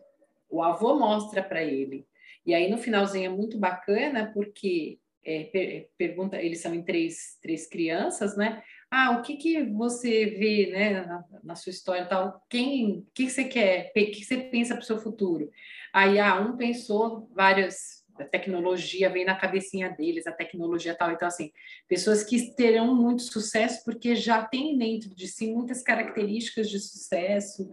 O 0.49 0.63
avô 0.63 0.97
mostra 0.97 1.43
para 1.43 1.63
ele. 1.63 2.07
E 2.43 2.55
aí 2.55 2.69
no 2.69 2.77
finalzinho 2.77 3.27
é 3.27 3.35
muito 3.35 3.59
bacana 3.59 4.31
porque 4.33 4.99
é, 5.29 5.43
per, 5.45 5.89
pergunta, 5.97 6.41
eles 6.41 6.61
são 6.61 6.73
em 6.73 6.83
três, 6.83 7.37
três 7.41 7.67
crianças, 7.67 8.35
né? 8.35 8.63
ah, 8.91 9.11
o 9.11 9.21
que, 9.21 9.37
que 9.37 9.63
você 9.63 10.25
vê 10.25 10.71
né, 10.71 11.05
na, 11.05 11.23
na 11.43 11.55
sua 11.55 11.69
história 11.69 12.05
tal? 12.05 12.43
Quem, 12.49 13.05
que, 13.13 13.25
que 13.25 13.29
você 13.29 13.43
quer? 13.43 13.91
O 13.91 13.93
que 13.93 14.23
você 14.23 14.37
pensa 14.37 14.73
para 14.73 14.81
o 14.81 14.85
seu 14.85 14.97
futuro? 14.97 15.51
Aí, 15.93 16.19
ah, 16.19 16.39
um 16.41 16.57
pensou 16.57 17.29
várias 17.33 17.99
a 18.17 18.25
tecnologia 18.25 19.09
vem 19.09 19.23
na 19.23 19.35
cabecinha 19.35 19.89
deles, 19.89 20.27
a 20.27 20.31
tecnologia 20.33 20.93
tal. 20.93 21.09
Então, 21.09 21.25
assim, 21.25 21.53
pessoas 21.87 22.21
que 22.21 22.53
terão 22.53 22.93
muito 22.93 23.21
sucesso 23.21 23.81
porque 23.85 24.13
já 24.13 24.43
têm 24.43 24.77
dentro 24.77 25.15
de 25.15 25.25
si 25.25 25.47
muitas 25.47 25.81
características 25.81 26.69
de 26.69 26.79
sucesso. 26.79 27.71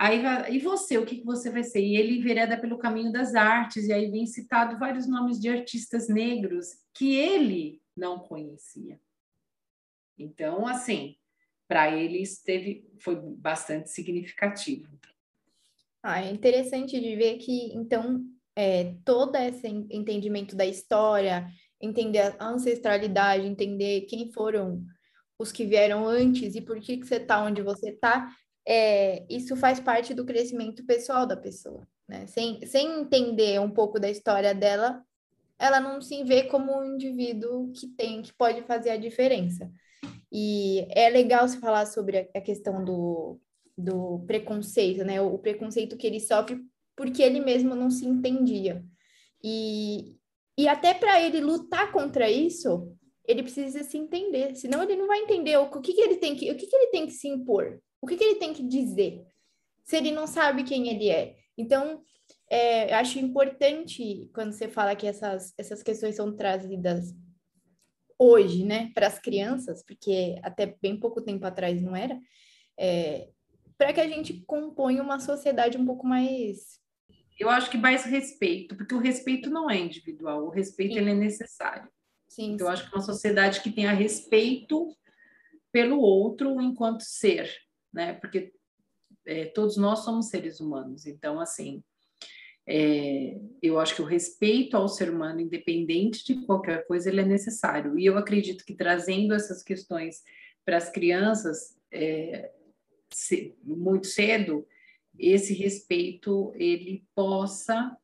Aí, 0.00 0.22
e 0.48 0.58
você, 0.60 0.96
o 0.96 1.04
que, 1.04 1.22
você 1.22 1.50
vai 1.50 1.62
ser? 1.62 1.82
E 1.82 1.94
ele 1.94 2.22
vereda 2.22 2.56
pelo 2.56 2.78
caminho 2.78 3.12
das 3.12 3.34
artes, 3.34 3.86
e 3.86 3.92
aí 3.92 4.10
vem 4.10 4.24
citado 4.26 4.78
vários 4.78 5.06
nomes 5.06 5.38
de 5.38 5.50
artistas 5.50 6.08
negros 6.08 6.68
que 6.94 7.14
ele 7.14 7.82
não 7.94 8.18
conhecia. 8.18 8.98
Então, 10.18 10.66
assim, 10.66 11.16
para 11.68 11.94
eles 11.94 12.42
teve, 12.42 12.88
foi 12.98 13.14
bastante 13.14 13.90
significativo. 13.90 14.88
Ah, 16.02 16.24
é 16.24 16.30
interessante 16.30 16.98
de 16.98 17.14
ver 17.14 17.36
que, 17.36 17.66
então, 17.74 18.24
é, 18.56 18.94
todo 19.04 19.36
esse 19.36 19.68
entendimento 19.68 20.56
da 20.56 20.64
história, 20.64 21.46
entender 21.78 22.36
a 22.38 22.48
ancestralidade, 22.48 23.46
entender 23.46 24.06
quem 24.06 24.32
foram 24.32 24.82
os 25.38 25.52
que 25.52 25.66
vieram 25.66 26.08
antes 26.08 26.54
e 26.54 26.62
por 26.62 26.80
que, 26.80 26.96
que 26.96 27.06
você 27.06 27.16
está 27.16 27.44
onde 27.44 27.60
você 27.60 27.90
está, 27.90 28.34
é, 28.72 29.24
isso 29.28 29.56
faz 29.56 29.80
parte 29.80 30.14
do 30.14 30.24
crescimento 30.24 30.86
pessoal 30.86 31.26
da 31.26 31.36
pessoa. 31.36 31.84
Né? 32.08 32.28
Sem, 32.28 32.64
sem 32.64 33.00
entender 33.00 33.60
um 33.60 33.68
pouco 33.68 33.98
da 33.98 34.08
história 34.08 34.54
dela, 34.54 35.04
ela 35.58 35.80
não 35.80 36.00
se 36.00 36.22
vê 36.22 36.44
como 36.44 36.78
um 36.78 36.94
indivíduo 36.94 37.72
que 37.72 37.88
tem, 37.88 38.22
que 38.22 38.32
pode 38.32 38.62
fazer 38.62 38.90
a 38.90 38.96
diferença. 38.96 39.68
E 40.30 40.86
é 40.90 41.10
legal 41.10 41.48
se 41.48 41.58
falar 41.58 41.84
sobre 41.84 42.30
a 42.32 42.40
questão 42.40 42.84
do, 42.84 43.40
do 43.76 44.20
preconceito, 44.24 45.04
né? 45.04 45.20
O 45.20 45.36
preconceito 45.36 45.96
que 45.96 46.06
ele 46.06 46.20
sofre 46.20 46.60
porque 46.94 47.24
ele 47.24 47.40
mesmo 47.40 47.74
não 47.74 47.90
se 47.90 48.06
entendia. 48.06 48.84
E, 49.42 50.14
e 50.56 50.68
até 50.68 50.94
para 50.94 51.20
ele 51.20 51.40
lutar 51.40 51.90
contra 51.90 52.30
isso, 52.30 52.96
ele 53.26 53.42
precisa 53.42 53.82
se 53.82 53.98
entender, 53.98 54.54
senão 54.54 54.80
ele 54.80 54.94
não 54.94 55.08
vai 55.08 55.18
entender 55.18 55.56
o, 55.56 55.64
o 55.64 55.80
que, 55.80 55.92
que 55.92 56.00
ele 56.00 56.16
tem 56.16 56.36
que, 56.36 56.52
o 56.52 56.56
que, 56.56 56.68
que 56.68 56.76
ele 56.76 56.90
tem 56.92 57.06
que 57.06 57.12
se 57.12 57.26
impor, 57.26 57.80
o 58.00 58.06
que, 58.06 58.16
que 58.16 58.24
ele 58.24 58.38
tem 58.38 58.52
que 58.52 58.62
dizer, 58.62 59.26
se 59.84 59.96
ele 59.96 60.10
não 60.10 60.26
sabe 60.26 60.64
quem 60.64 60.88
ele 60.88 61.10
é. 61.10 61.36
Então, 61.56 62.02
é, 62.48 62.92
eu 62.92 62.96
acho 62.96 63.18
importante 63.18 64.30
quando 64.34 64.52
você 64.52 64.68
fala 64.68 64.96
que 64.96 65.06
essas, 65.06 65.52
essas 65.58 65.82
questões 65.82 66.16
são 66.16 66.34
trazidas 66.34 67.14
hoje, 68.18 68.64
né, 68.64 68.90
para 68.94 69.06
as 69.06 69.18
crianças, 69.18 69.82
porque 69.84 70.38
até 70.42 70.76
bem 70.80 70.98
pouco 70.98 71.22
tempo 71.22 71.44
atrás 71.46 71.80
não 71.82 71.96
era, 71.96 72.20
é, 72.78 73.28
para 73.78 73.92
que 73.92 74.00
a 74.00 74.08
gente 74.08 74.42
componha 74.46 75.02
uma 75.02 75.18
sociedade 75.18 75.78
um 75.78 75.86
pouco 75.86 76.06
mais 76.06 76.80
eu 77.40 77.48
acho 77.48 77.70
que 77.70 77.78
mais 77.78 78.04
respeito, 78.04 78.76
porque 78.76 78.94
o 78.94 78.98
respeito 78.98 79.48
não 79.48 79.70
é 79.70 79.78
individual, 79.78 80.44
o 80.44 80.50
respeito 80.50 80.98
ele 80.98 81.10
é 81.10 81.14
necessário. 81.14 81.88
Sim, 82.28 82.52
então, 82.52 82.66
eu 82.66 82.72
acho 82.72 82.84
que 82.84 82.94
uma 82.94 83.02
sociedade 83.02 83.62
que 83.62 83.72
tenha 83.72 83.92
respeito 83.92 84.94
pelo 85.72 85.98
outro 85.98 86.60
enquanto 86.60 87.00
ser, 87.00 87.50
né? 87.92 88.14
Porque 88.14 88.52
é, 89.26 89.46
todos 89.46 89.76
nós 89.76 90.00
somos 90.00 90.28
seres 90.28 90.60
humanos, 90.60 91.06
então, 91.06 91.40
assim, 91.40 91.82
é, 92.66 93.38
eu 93.62 93.80
acho 93.80 93.96
que 93.96 94.02
o 94.02 94.06
respeito 94.06 94.76
ao 94.76 94.88
ser 94.88 95.10
humano, 95.10 95.40
independente 95.40 96.24
de 96.24 96.46
qualquer 96.46 96.86
coisa, 96.86 97.08
ele 97.08 97.20
é 97.20 97.24
necessário. 97.24 97.98
E 97.98 98.06
eu 98.06 98.16
acredito 98.16 98.64
que 98.64 98.74
trazendo 98.74 99.34
essas 99.34 99.62
questões 99.62 100.22
para 100.64 100.76
as 100.76 100.88
crianças 100.90 101.76
é, 101.90 102.52
se, 103.12 103.54
muito 103.62 104.06
cedo, 104.06 104.66
esse 105.18 105.52
respeito 105.52 106.52
ele 106.54 107.04
possa 107.14 107.96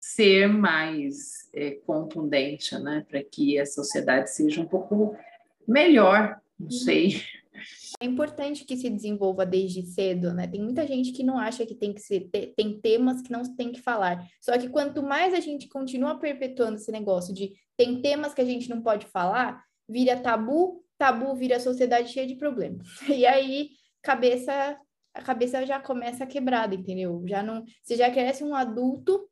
ser 0.00 0.48
mais 0.48 1.48
é, 1.52 1.72
contundente, 1.72 2.76
né, 2.78 3.04
para 3.08 3.22
que 3.22 3.58
a 3.58 3.66
sociedade 3.66 4.30
seja 4.30 4.60
um 4.60 4.66
pouco 4.66 5.16
melhor, 5.66 6.40
não 6.58 6.66
uhum. 6.66 6.70
sei. 6.70 7.22
É 8.00 8.06
importante 8.06 8.64
que 8.64 8.76
se 8.76 8.88
desenvolva 8.88 9.44
desde 9.44 9.82
cedo, 9.82 10.32
né? 10.32 10.46
Tem 10.46 10.60
muita 10.60 10.86
gente 10.86 11.12
que 11.12 11.22
não 11.22 11.38
acha 11.38 11.66
que 11.66 11.74
tem 11.74 11.92
que 11.92 12.00
ser, 12.00 12.30
tem 12.56 12.80
temas 12.80 13.20
que 13.22 13.30
não 13.30 13.42
tem 13.54 13.72
que 13.72 13.80
falar. 13.80 14.26
Só 14.40 14.56
que 14.58 14.68
quanto 14.68 15.02
mais 15.02 15.34
a 15.34 15.40
gente 15.40 15.68
continua 15.68 16.18
perpetuando 16.18 16.76
esse 16.76 16.90
negócio 16.90 17.34
de 17.34 17.52
tem 17.76 18.00
temas 18.00 18.34
que 18.34 18.40
a 18.40 18.44
gente 18.44 18.68
não 18.68 18.82
pode 18.82 19.06
falar, 19.06 19.62
vira 19.88 20.18
tabu, 20.18 20.84
tabu 20.98 21.34
vira 21.34 21.60
sociedade 21.60 22.12
cheia 22.12 22.26
de 22.26 22.36
problemas. 22.36 22.86
E 23.08 23.26
aí, 23.26 23.70
cabeça 24.02 24.78
a 25.14 25.20
cabeça 25.20 25.64
já 25.66 25.78
começa 25.78 26.26
quebrada, 26.26 26.74
entendeu? 26.74 27.22
Já 27.26 27.42
não, 27.42 27.64
você 27.82 27.96
já 27.96 28.10
cresce 28.10 28.42
um 28.42 28.54
adulto, 28.54 29.28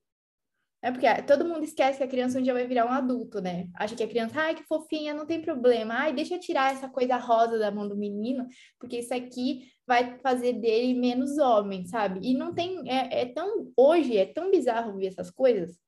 é 0.82 0.90
porque 0.90 1.06
todo 1.22 1.44
mundo 1.44 1.62
esquece 1.62 1.98
que 1.98 2.04
a 2.04 2.08
criança 2.08 2.38
um 2.38 2.42
dia 2.42 2.54
vai 2.54 2.66
virar 2.66 2.86
um 2.86 2.92
adulto, 2.92 3.40
né? 3.40 3.68
Acha 3.74 3.94
que 3.94 4.02
a 4.02 4.08
criança, 4.08 4.40
ai, 4.40 4.54
que 4.54 4.64
fofinha, 4.64 5.12
não 5.12 5.26
tem 5.26 5.42
problema. 5.42 5.94
Ai, 5.94 6.12
deixa 6.12 6.34
eu 6.34 6.40
tirar 6.40 6.72
essa 6.72 6.88
coisa 6.88 7.16
rosa 7.16 7.58
da 7.58 7.70
mão 7.70 7.86
do 7.86 7.96
menino, 7.96 8.46
porque 8.78 8.98
isso 8.98 9.12
aqui 9.12 9.70
vai 9.86 10.18
fazer 10.20 10.54
dele 10.54 10.94
menos 10.94 11.36
homem, 11.38 11.84
sabe? 11.84 12.20
E 12.22 12.34
não 12.34 12.54
tem, 12.54 12.88
é, 12.90 13.22
é 13.22 13.26
tão, 13.26 13.70
hoje 13.76 14.16
é 14.16 14.24
tão 14.24 14.50
bizarro 14.50 14.96
ver 14.96 15.08
essas 15.08 15.30
coisas, 15.30 15.78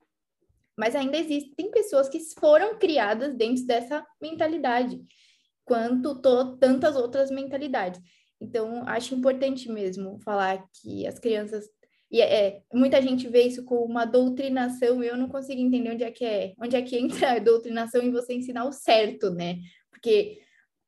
mas 0.77 0.95
ainda 0.95 1.17
existem 1.17 1.71
pessoas 1.71 2.09
que 2.09 2.19
foram 2.39 2.79
criadas 2.79 3.35
dentro 3.35 3.65
dessa 3.65 4.05
mentalidade, 4.21 5.01
quanto 5.65 6.21
to, 6.21 6.57
tantas 6.59 6.97
outras 6.97 7.31
mentalidades. 7.31 8.01
Então, 8.41 8.83
acho 8.87 9.15
importante 9.15 9.71
mesmo 9.71 10.19
falar 10.21 10.67
que 10.75 11.07
as 11.07 11.19
crianças. 11.19 11.65
E 12.13 12.21
é, 12.21 12.47
é, 12.47 12.63
muita 12.71 13.01
gente 13.01 13.27
vê 13.27 13.45
isso 13.45 13.65
como 13.65 13.87
uma 13.87 14.05
doutrinação, 14.05 15.03
e 15.03 15.07
eu 15.07 15.17
não 15.17 15.31
consigo 15.31 15.59
entender 15.59 15.91
onde 15.91 16.05
é 16.05 16.11
que 16.11 16.25
é, 16.25 16.53
onde 16.61 16.77
é 16.77 16.83
que 16.83 16.99
entra 16.99 17.33
a 17.33 17.39
doutrinação 17.39 18.03
em 18.03 18.13
você 18.13 18.35
ensinar 18.35 18.67
o 18.67 18.73
certo, 18.73 19.31
né? 19.31 19.59
Porque 19.91 20.39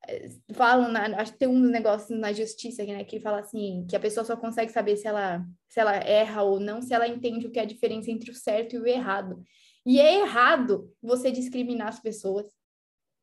é, 0.06 0.28
falam, 0.52 0.92
na, 0.92 1.06
acho 1.18 1.32
que 1.32 1.38
tem 1.38 1.48
um 1.48 1.58
negócio 1.58 2.14
na 2.14 2.30
justiça 2.30 2.84
né, 2.84 3.02
que 3.04 3.18
fala 3.20 3.40
assim, 3.40 3.86
que 3.88 3.96
a 3.96 4.00
pessoa 4.00 4.22
só 4.22 4.36
consegue 4.36 4.70
saber 4.70 4.98
se 4.98 5.08
ela, 5.08 5.42
se 5.66 5.80
ela 5.80 5.96
erra 5.96 6.42
ou 6.42 6.60
não, 6.60 6.82
se 6.82 6.92
ela 6.92 7.08
entende 7.08 7.46
o 7.46 7.50
que 7.50 7.58
é 7.58 7.62
a 7.62 7.66
diferença 7.66 8.10
entre 8.10 8.30
o 8.30 8.34
certo 8.34 8.76
e 8.76 8.78
o 8.78 8.86
errado. 8.86 9.42
E 9.86 9.98
é 9.98 10.20
errado 10.20 10.92
você 11.02 11.30
discriminar 11.30 11.88
as 11.88 12.00
pessoas, 12.00 12.46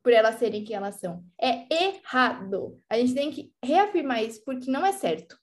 por 0.04 0.12
elas 0.12 0.36
serem 0.40 0.64
quem 0.64 0.76
elas 0.76 0.96
são. 0.96 1.24
É 1.40 1.68
errado. 1.72 2.82
A 2.90 2.98
gente 2.98 3.14
tem 3.14 3.30
que 3.30 3.54
reafirmar 3.64 4.24
isso 4.24 4.44
porque 4.44 4.72
não 4.72 4.84
é 4.84 4.92
certo. 4.92 5.40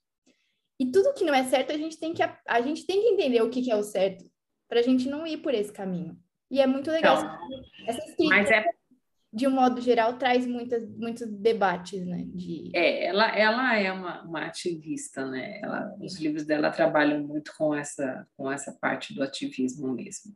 E 0.79 0.91
tudo 0.91 1.15
que 1.15 1.25
não 1.25 1.35
é 1.35 1.45
certo, 1.45 1.73
a 1.73 1.77
gente 1.77 1.99
tem 1.99 2.15
que, 2.15 2.23
a 2.23 2.61
gente 2.61 2.87
tem 2.87 3.01
que 3.01 3.09
entender 3.09 3.43
o 3.43 3.51
que, 3.51 3.63
que 3.63 3.71
é 3.71 3.77
o 3.77 3.83
certo, 3.83 4.25
para 4.69 4.81
a 4.81 4.83
gente 4.83 5.09
não 5.09 5.27
ir 5.27 5.39
por 5.39 5.55
esse 5.55 5.73
caminho. 5.73 6.17
E 6.51 6.61
é 6.61 6.67
muito 6.67 6.91
legal. 6.91 7.19
Então, 7.19 7.65
essa 7.87 8.05
escrita, 8.05 8.35
mas 8.35 8.51
é... 8.51 8.65
de 9.33 9.47
um 9.47 9.51
modo 9.51 9.81
geral, 9.81 10.17
traz 10.17 10.47
muitas, 10.47 10.89
muitos 10.97 11.27
debates, 11.27 12.07
né? 12.07 12.25
De... 12.27 12.71
É, 12.75 13.07
ela, 13.07 13.37
ela 13.37 13.77
é 13.77 13.93
uma, 13.93 14.23
uma 14.23 14.47
ativista, 14.47 15.27
né? 15.27 15.61
Ela, 15.63 15.95
os 16.01 16.19
livros 16.19 16.45
dela 16.45 16.71
trabalham 16.71 17.23
muito 17.27 17.53
com 17.57 17.75
essa, 17.75 18.27
com 18.37 18.51
essa 18.51 18.73
parte 18.81 19.15
do 19.15 19.23
ativismo 19.23 19.93
mesmo 19.93 20.35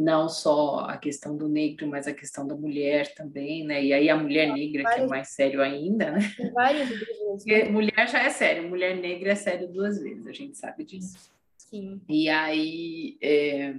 não 0.00 0.30
só 0.30 0.86
a 0.88 0.96
questão 0.96 1.36
do 1.36 1.46
negro, 1.46 1.86
mas 1.86 2.08
a 2.08 2.14
questão 2.14 2.46
da 2.46 2.54
mulher 2.54 3.12
também, 3.14 3.66
né? 3.66 3.84
E 3.84 3.92
aí 3.92 4.08
a 4.08 4.16
mulher 4.16 4.50
negra, 4.50 4.82
vários, 4.82 4.98
que 4.98 5.04
é 5.04 5.06
mais 5.06 5.28
sério 5.28 5.60
ainda, 5.60 6.12
né? 6.12 6.20
Tem 6.34 6.50
vários 6.52 6.88
livros. 6.88 7.44
Né? 7.44 7.64
mulher 7.68 8.08
já 8.08 8.22
é 8.22 8.30
sério, 8.30 8.66
mulher 8.66 8.96
negra 8.96 9.32
é 9.32 9.34
sério 9.34 9.68
duas 9.68 10.00
vezes, 10.00 10.26
a 10.26 10.32
gente 10.32 10.56
sabe 10.56 10.84
disso. 10.84 11.30
Sim. 11.58 12.00
E 12.08 12.30
aí 12.30 13.18
é, 13.22 13.74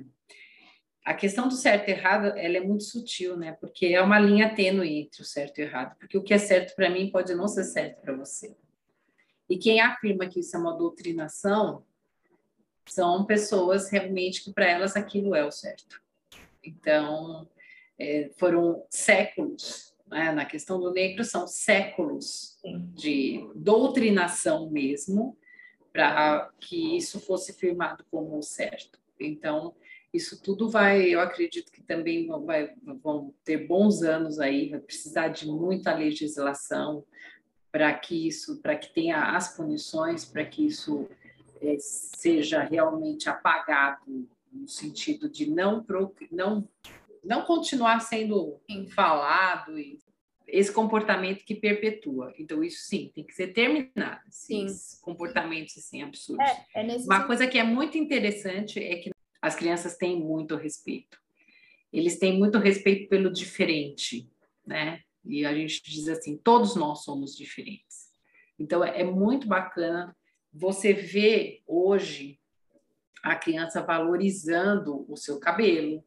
a 1.04 1.16
questão 1.16 1.48
do 1.48 1.56
certo 1.56 1.90
e 1.90 1.92
errado, 1.92 2.28
ela 2.38 2.58
é 2.58 2.62
muito 2.62 2.84
sutil, 2.84 3.36
né? 3.36 3.54
Porque 3.54 3.88
é 3.88 4.00
uma 4.00 4.20
linha 4.20 4.54
tênue 4.54 5.00
entre 5.00 5.24
o 5.24 5.26
certo 5.26 5.58
e 5.58 5.64
o 5.64 5.66
errado, 5.66 5.98
porque 5.98 6.20
o 6.20 6.24
que 6.24 6.36
é 6.36 6.38
certo 6.38 6.76
para 6.76 6.88
mim 6.92 7.10
pode 7.10 7.34
não 7.34 7.48
ser 7.48 7.64
certo 7.64 8.00
para 8.00 8.16
você. 8.16 8.56
E 9.50 9.58
quem 9.58 9.82
afirma 9.82 10.28
que 10.28 10.42
isso 10.42 10.56
é 10.56 10.60
uma 10.60 10.78
doutrinação 10.78 11.84
são 12.86 13.26
pessoas 13.26 13.90
realmente 13.90 14.44
que 14.44 14.54
para 14.54 14.70
elas 14.70 14.96
aquilo 14.96 15.34
é 15.34 15.44
o 15.44 15.52
certo. 15.52 16.00
Então, 16.64 17.48
é, 18.00 18.30
foram 18.38 18.86
séculos, 18.90 19.96
né? 20.08 20.32
na 20.32 20.46
questão 20.46 20.80
do 20.80 20.92
negro, 20.92 21.24
são 21.24 21.48
séculos 21.48 22.58
Sim. 22.62 22.90
de 22.94 23.50
doutrinação 23.56 24.70
mesmo, 24.70 25.38
para 25.94 26.50
que 26.60 26.98
isso 26.98 27.20
fosse 27.20 27.54
firmado 27.54 28.06
como 28.10 28.42
certo. 28.42 29.00
Então, 29.20 29.76
isso 30.14 30.42
tudo 30.42 30.70
vai, 30.70 31.04
eu 31.04 31.20
acredito 31.20 31.72
que 31.72 31.82
também 31.82 32.28
vai, 32.46 32.74
vão 33.02 33.34
ter 33.44 33.68
bons 33.68 34.02
anos 34.02 34.40
aí, 34.40 34.70
vai 34.70 34.80
precisar 34.80 35.30
de 35.30 35.48
muita 35.48 35.94
legislação 35.94 37.06
para 37.72 37.94
que 37.94 38.28
isso, 38.28 38.62
para 38.62 38.76
que 38.76 38.94
tenha 38.94 39.36
as 39.36 39.56
punições, 39.56 40.26
para 40.26 40.46
que 40.46 40.66
isso 40.66 41.08
é, 41.62 41.78
seja 41.80 42.62
realmente 42.64 43.30
apagado 43.30 44.28
no 44.52 44.68
sentido 44.68 45.30
de 45.30 45.50
não, 45.50 45.86
não, 46.32 46.70
não 47.24 47.44
continuar 47.44 48.00
sendo 48.00 48.60
falado 48.94 49.80
e 49.80 50.00
esse 50.48 50.72
comportamento 50.72 51.46
que 51.46 51.56
perpetua. 51.56 52.34
Então, 52.38 52.64
isso 52.64 52.84
sim, 52.86 53.10
tem 53.16 53.24
que 53.24 53.34
ser 53.34 53.54
terminado. 53.54 54.22
Sim. 54.30 54.66
Esses 54.66 55.00
comportamentos 55.00 55.78
assim, 55.78 56.04
absurdos. 56.04 56.46
É, 56.76 56.82
é 56.82 56.84
Uma 56.84 57.00
sentido. 57.00 57.28
coisa 57.28 57.48
que 57.48 57.58
é 57.58 57.64
muito 57.64 57.98
interessante 57.98 58.80
é 58.80 58.98
que 58.98 59.12
as 59.42 59.56
crianças 59.56 59.96
têm 59.96 60.20
muito 60.20 60.56
respeito. 60.56 61.18
Eles 61.92 62.20
têm 62.20 62.38
muito 62.38 62.58
respeito 62.58 63.10
pelo 63.10 63.32
diferente, 63.32 64.30
né? 64.66 65.02
E 65.24 65.46
a 65.46 65.54
gente 65.54 65.82
diz 65.84 66.08
assim, 66.08 66.38
todos 66.38 66.76
nós 66.76 67.04
somos 67.04 67.36
diferentes. 67.36 68.12
Então 68.60 68.84
é 68.84 69.02
é 69.02 69.04
muito 69.04 69.48
bacana 69.48 70.16
você 70.54 70.94
ver 70.94 71.62
hoje 71.66 72.41
a 73.24 73.36
criança 73.36 73.82
valorizando 73.82 75.06
o 75.12 75.16
seu 75.16 75.40
cabelo, 75.40 76.04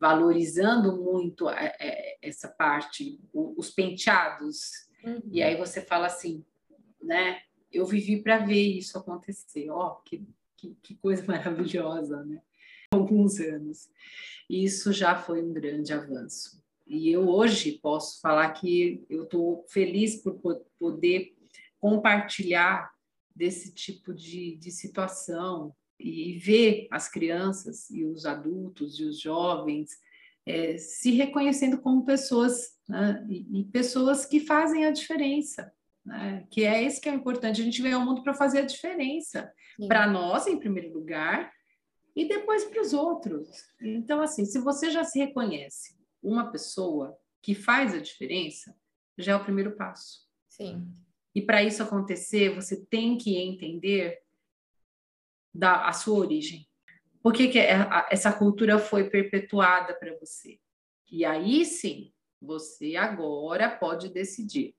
valorizando 0.00 0.96
muito 1.02 1.48
é, 1.48 1.74
é, 1.80 2.18
essa 2.22 2.48
parte, 2.48 3.20
os 3.32 3.70
penteados, 3.70 4.86
Uhum. 5.04 5.22
e 5.30 5.40
aí 5.40 5.56
você 5.56 5.80
fala 5.80 6.06
assim, 6.08 6.44
né? 7.00 7.40
Eu 7.70 7.86
vivi 7.86 8.20
para 8.20 8.38
ver 8.38 8.60
isso 8.78 8.98
acontecer. 8.98 9.70
Ó, 9.70 9.94
que, 10.04 10.26
que, 10.56 10.76
que 10.82 10.94
coisa 10.96 11.22
maravilhosa, 11.26 12.24
né? 12.24 12.42
Alguns 12.90 13.38
anos. 13.38 13.88
Isso 14.50 14.92
já 14.92 15.14
foi 15.14 15.40
um 15.40 15.52
grande 15.52 15.92
avanço. 15.92 16.60
E 16.84 17.12
eu 17.12 17.28
hoje 17.28 17.78
posso 17.80 18.20
falar 18.20 18.50
que 18.54 19.04
eu 19.08 19.22
estou 19.22 19.64
feliz 19.68 20.16
por 20.16 20.34
po- 20.40 20.66
poder 20.80 21.32
compartilhar 21.78 22.92
desse 23.34 23.72
tipo 23.72 24.12
de, 24.12 24.56
de 24.56 24.70
situação 24.72 25.72
e 25.98 26.38
ver 26.38 26.86
as 26.90 27.08
crianças 27.08 27.90
e 27.90 28.04
os 28.04 28.24
adultos 28.24 28.98
e 28.98 29.04
os 29.04 29.20
jovens 29.20 29.90
eh, 30.46 30.78
se 30.78 31.10
reconhecendo 31.10 31.80
como 31.80 32.04
pessoas, 32.04 32.78
né? 32.88 33.26
e, 33.28 33.60
e 33.60 33.64
pessoas 33.64 34.24
que 34.24 34.40
fazem 34.40 34.84
a 34.84 34.90
diferença 34.90 35.72
né? 36.08 36.46
Que 36.50 36.64
é 36.64 36.82
esse 36.82 37.00
que 37.00 37.08
é 37.08 37.14
importante. 37.14 37.60
A 37.60 37.64
gente 37.64 37.82
veio 37.82 37.96
ao 37.96 38.04
mundo 38.04 38.22
para 38.22 38.32
fazer 38.32 38.60
a 38.60 38.66
diferença. 38.66 39.52
Para 39.86 40.08
nós, 40.08 40.46
em 40.46 40.58
primeiro 40.58 40.92
lugar, 40.92 41.52
e 42.16 42.26
depois 42.26 42.64
para 42.64 42.80
os 42.80 42.92
outros. 42.92 43.48
Então, 43.80 44.20
assim, 44.20 44.44
se 44.44 44.58
você 44.58 44.90
já 44.90 45.04
se 45.04 45.18
reconhece 45.18 45.96
uma 46.20 46.50
pessoa 46.50 47.16
que 47.40 47.54
faz 47.54 47.94
a 47.94 48.00
diferença, 48.00 48.74
já 49.16 49.32
é 49.32 49.36
o 49.36 49.44
primeiro 49.44 49.76
passo. 49.76 50.26
Sim. 50.48 50.90
E 51.34 51.42
para 51.42 51.62
isso 51.62 51.82
acontecer, 51.82 52.54
você 52.54 52.84
tem 52.86 53.16
que 53.16 53.36
entender 53.36 54.18
da, 55.54 55.86
a 55.88 55.92
sua 55.92 56.18
origem. 56.18 56.66
Por 57.22 57.32
que, 57.32 57.48
que 57.48 57.58
a- 57.58 58.08
essa 58.10 58.32
cultura 58.32 58.78
foi 58.78 59.10
perpetuada 59.10 59.94
para 59.94 60.16
você? 60.18 60.58
E 61.10 61.24
aí 61.24 61.64
sim, 61.64 62.12
você 62.40 62.96
agora 62.96 63.68
pode 63.68 64.08
decidir 64.08 64.74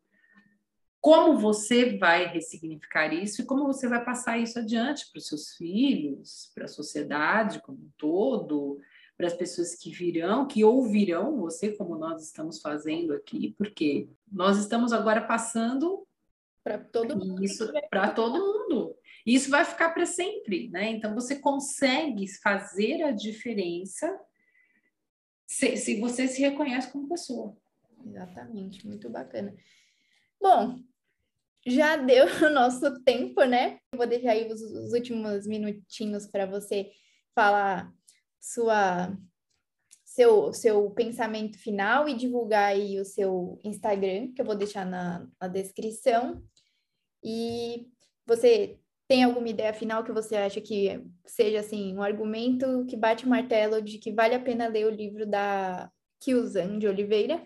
como 1.02 1.38
você 1.38 1.98
vai 1.98 2.26
ressignificar 2.28 3.14
isso 3.14 3.42
e 3.42 3.46
como 3.46 3.66
você 3.66 3.88
vai 3.88 4.04
passar 4.04 4.38
isso 4.38 4.60
adiante 4.60 5.10
para 5.10 5.20
os 5.20 5.28
seus 5.28 5.54
filhos, 5.56 6.52
para 6.54 6.66
a 6.66 6.70
sociedade 6.70 7.62
como 7.62 7.78
um 7.78 7.90
todo, 7.98 8.80
para 9.18 9.28
as 9.28 9.34
pessoas 9.34 9.76
que 9.76 9.92
virão, 9.92 10.46
que 10.46 10.64
ouvirão 10.64 11.38
você, 11.38 11.72
como 11.72 11.98
nós 11.98 12.24
estamos 12.24 12.62
fazendo 12.62 13.14
aqui, 13.14 13.54
porque 13.58 14.10
nós 14.30 14.58
estamos 14.58 14.92
agora 14.92 15.22
passando 15.22 16.06
Para 16.70 16.78
todo 16.78 17.18
mundo. 17.18 17.44
isso 17.44 17.72
para 17.90 18.12
todo 18.12 18.38
mundo. 18.38 18.96
Isso 19.26 19.50
vai 19.50 19.66
ficar 19.66 19.90
para 19.90 20.06
sempre, 20.06 20.70
né? 20.70 20.92
Então 20.92 21.16
você 21.16 21.36
consegue 21.36 22.28
fazer 22.42 23.02
a 23.02 23.12
diferença 23.12 24.08
se, 25.48 25.76
se 25.78 26.00
você 26.00 26.28
se 26.28 26.42
reconhece 26.42 26.92
como 26.92 27.10
pessoa. 27.10 27.58
Exatamente, 28.06 28.86
muito 28.86 29.10
bacana. 29.10 29.56
Bom, 30.40 30.80
já 31.66 31.98
deu 31.98 32.26
o 32.46 32.50
nosso 32.52 33.02
tempo, 33.04 33.44
né? 33.44 33.80
Eu 33.92 33.98
vou 33.98 34.06
deixar 34.06 34.34
aí 34.34 34.48
os, 34.52 34.62
os 34.62 34.94
últimos 34.94 35.48
minutinhos 35.48 36.28
para 36.28 36.46
você 36.46 36.92
falar 37.34 37.92
sua 38.40 39.18
seu, 40.06 40.52
seu 40.52 40.90
pensamento 40.92 41.58
final 41.58 42.10
e 42.10 42.16
divulgar 42.16 42.72
aí 42.72 43.00
o 43.00 43.06
seu 43.06 43.60
Instagram, 43.64 44.34
que 44.34 44.42
eu 44.42 44.46
vou 44.46 44.56
deixar 44.56 44.86
na, 44.86 45.28
na 45.40 45.48
descrição. 45.48 46.44
E 47.24 47.88
você 48.26 48.80
tem 49.08 49.24
alguma 49.24 49.50
ideia 49.50 49.74
final 49.74 50.04
que 50.04 50.12
você 50.12 50.36
acha 50.36 50.62
que 50.62 51.04
seja 51.26 51.60
assim 51.60 51.96
um 51.96 52.04
argumento 52.04 52.86
que 52.86 52.96
bate 52.96 53.26
o 53.26 53.30
martelo 53.30 53.82
de 53.82 53.98
que 53.98 54.12
vale 54.12 54.36
a 54.36 54.40
pena 54.40 54.68
ler 54.68 54.86
o 54.86 54.92
livro 54.92 55.26
da 55.26 55.92
Kilzan 56.20 56.78
de 56.78 56.88
Oliveira? 56.88 57.46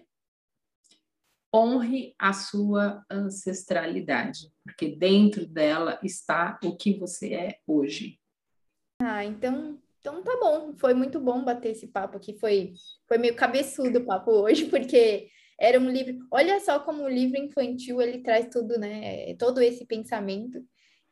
Honre 1.56 2.16
a 2.20 2.34
sua 2.34 3.06
ancestralidade, 3.10 4.52
porque 4.64 4.96
dentro 4.96 5.46
dela 5.46 6.00
está 6.04 6.60
o 6.64 6.76
que 6.76 6.98
você 6.98 7.34
é 7.34 7.60
hoje. 7.68 8.20
Ah, 9.00 9.24
então, 9.24 9.80
então 10.00 10.24
tá 10.24 10.36
bom. 10.40 10.74
Foi 10.76 10.94
muito 10.94 11.20
bom 11.20 11.46
bater 11.46 11.72
esse 11.72 11.88
papo 11.88 12.18
aqui. 12.18 12.38
Foi, 12.40 12.74
foi 13.08 13.18
meio 13.18 13.36
cabeçudo 13.36 14.00
o 14.00 14.06
papo 14.06 14.32
hoje, 14.32 14.66
porque 14.70 15.30
era 15.60 15.80
um 15.80 15.90
livro. 15.90 16.26
Olha 16.32 16.60
só 16.60 16.80
como 16.80 17.04
o 17.04 17.10
livro 17.10 17.38
infantil 17.38 18.02
ele 18.02 18.20
traz 18.20 18.48
tudo, 18.50 18.78
né? 18.78 19.36
Todo 19.36 19.62
esse 19.62 19.86
pensamento. 19.86 20.64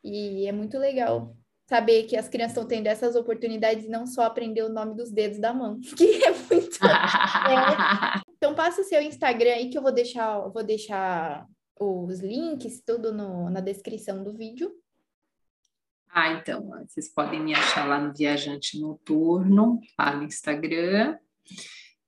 E 0.04 0.46
é 0.46 0.52
muito 0.52 0.78
legal 0.78 1.36
saber 1.68 2.04
que 2.04 2.16
as 2.16 2.28
crianças 2.28 2.56
estão 2.56 2.68
tendo 2.68 2.86
essas 2.86 3.16
oportunidades 3.16 3.84
e 3.84 3.88
não 3.88 4.06
só 4.06 4.24
aprender 4.24 4.62
o 4.62 4.68
nome 4.68 4.94
dos 4.94 5.10
dedos 5.10 5.38
da 5.38 5.54
mão, 5.54 5.80
que 5.96 6.24
é 6.24 6.30
muito. 6.30 6.78
Então 8.42 8.56
passa 8.56 8.80
o 8.80 8.84
seu 8.84 9.00
Instagram 9.00 9.52
aí 9.52 9.70
que 9.70 9.78
eu 9.78 9.82
vou 9.82 9.92
deixar, 9.92 10.42
eu 10.42 10.50
vou 10.50 10.64
deixar 10.64 11.46
os 11.78 12.18
links, 12.18 12.82
tudo 12.84 13.12
no, 13.12 13.48
na 13.48 13.60
descrição 13.60 14.24
do 14.24 14.36
vídeo. 14.36 14.68
Ah, 16.10 16.32
então, 16.32 16.68
vocês 16.86 17.08
podem 17.08 17.40
me 17.40 17.54
achar 17.54 17.86
lá 17.88 18.00
no 18.00 18.12
Viajante 18.12 18.80
Noturno, 18.80 19.78
lá 19.96 20.16
no 20.16 20.24
Instagram, 20.24 21.16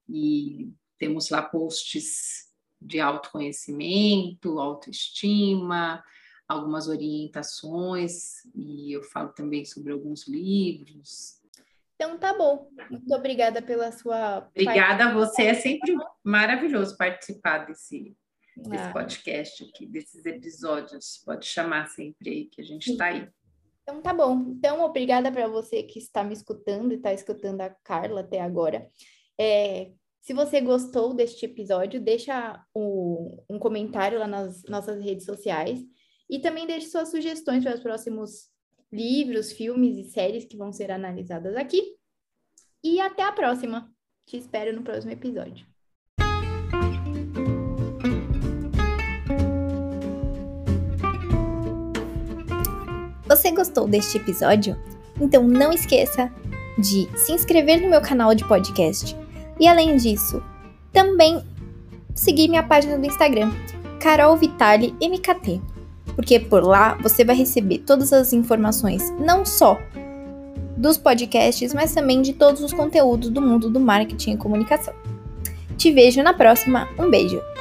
e 0.08 0.72
temos 1.04 1.28
lá 1.28 1.42
posts 1.42 2.50
de 2.80 2.98
autoconhecimento, 2.98 4.58
autoestima, 4.58 6.02
algumas 6.48 6.88
orientações, 6.88 8.42
e 8.54 8.90
eu 8.90 9.02
falo 9.02 9.28
também 9.28 9.66
sobre 9.66 9.92
alguns 9.92 10.26
livros. 10.26 11.42
Então 11.94 12.16
tá 12.18 12.32
bom. 12.32 12.70
Muito 12.90 13.14
obrigada 13.14 13.60
pela 13.60 13.92
sua 13.92 14.48
Obrigada 14.48 15.06
a 15.06 15.12
você, 15.12 15.42
é 15.42 15.54
sempre 15.54 15.94
maravilhoso 16.24 16.96
participar 16.96 17.66
desse, 17.66 18.16
desse 18.56 18.84
Ah, 18.84 18.92
podcast 18.92 19.62
aqui, 19.62 19.86
desses 19.86 20.24
episódios. 20.24 21.22
Pode 21.22 21.44
chamar 21.44 21.88
sempre 21.88 22.30
aí, 22.30 22.44
que 22.46 22.62
a 22.62 22.64
gente 22.64 22.92
está 22.92 23.06
aí. 23.06 23.28
Então 23.82 24.00
tá 24.00 24.14
bom. 24.14 24.40
Então, 24.48 24.80
obrigada 24.80 25.30
para 25.30 25.46
você 25.48 25.82
que 25.82 25.98
está 25.98 26.24
me 26.24 26.32
escutando 26.32 26.92
e 26.92 26.96
está 26.96 27.12
escutando 27.12 27.60
a 27.60 27.68
Carla 27.68 28.22
até 28.22 28.40
agora. 28.40 28.88
É, 29.38 29.92
se 30.24 30.32
você 30.32 30.58
gostou 30.58 31.12
deste 31.12 31.44
episódio, 31.44 32.00
deixa 32.00 32.58
o- 32.74 33.44
um 33.48 33.58
comentário 33.58 34.18
lá 34.18 34.26
nas 34.26 34.62
nossas 34.64 34.98
redes 35.04 35.26
sociais 35.26 35.78
e 36.30 36.38
também 36.38 36.66
deixe 36.66 36.86
suas 36.86 37.10
sugestões 37.10 37.62
para 37.62 37.74
os 37.74 37.82
próximos 37.82 38.48
livros, 38.90 39.52
filmes 39.52 39.98
e 39.98 40.04
séries 40.10 40.46
que 40.46 40.56
vão 40.56 40.72
ser 40.72 40.90
analisadas 40.90 41.54
aqui. 41.56 41.96
E 42.82 43.00
até 43.02 43.22
a 43.22 43.32
próxima. 43.32 43.92
Te 44.26 44.38
espero 44.38 44.74
no 44.74 44.82
próximo 44.82 45.12
episódio. 45.12 45.66
Você 53.26 53.50
gostou 53.50 53.88
deste 53.88 54.18
episódio? 54.18 54.76
Então 55.20 55.46
não 55.46 55.72
esqueça 55.72 56.32
de 56.78 57.08
se 57.18 57.32
inscrever 57.32 57.80
no 57.80 57.88
meu 57.90 58.00
canal 58.00 58.34
de 58.34 58.46
podcast. 58.46 59.16
E 59.58 59.68
além 59.68 59.96
disso, 59.96 60.42
também 60.92 61.42
seguir 62.14 62.48
minha 62.48 62.62
página 62.62 62.98
do 62.98 63.06
Instagram, 63.06 63.52
Carol 64.00 64.36
Vitali 64.36 64.94
MKT. 65.00 65.60
Porque 66.14 66.38
por 66.38 66.62
lá 66.62 66.94
você 67.02 67.24
vai 67.24 67.34
receber 67.34 67.78
todas 67.78 68.12
as 68.12 68.32
informações, 68.32 69.10
não 69.18 69.44
só 69.44 69.78
dos 70.76 70.96
podcasts, 70.96 71.72
mas 71.72 71.94
também 71.94 72.22
de 72.22 72.32
todos 72.32 72.62
os 72.62 72.72
conteúdos 72.72 73.30
do 73.30 73.40
mundo 73.40 73.70
do 73.70 73.80
marketing 73.80 74.32
e 74.32 74.36
comunicação. 74.36 74.94
Te 75.76 75.90
vejo 75.90 76.22
na 76.22 76.32
próxima. 76.32 76.88
Um 76.98 77.10
beijo! 77.10 77.53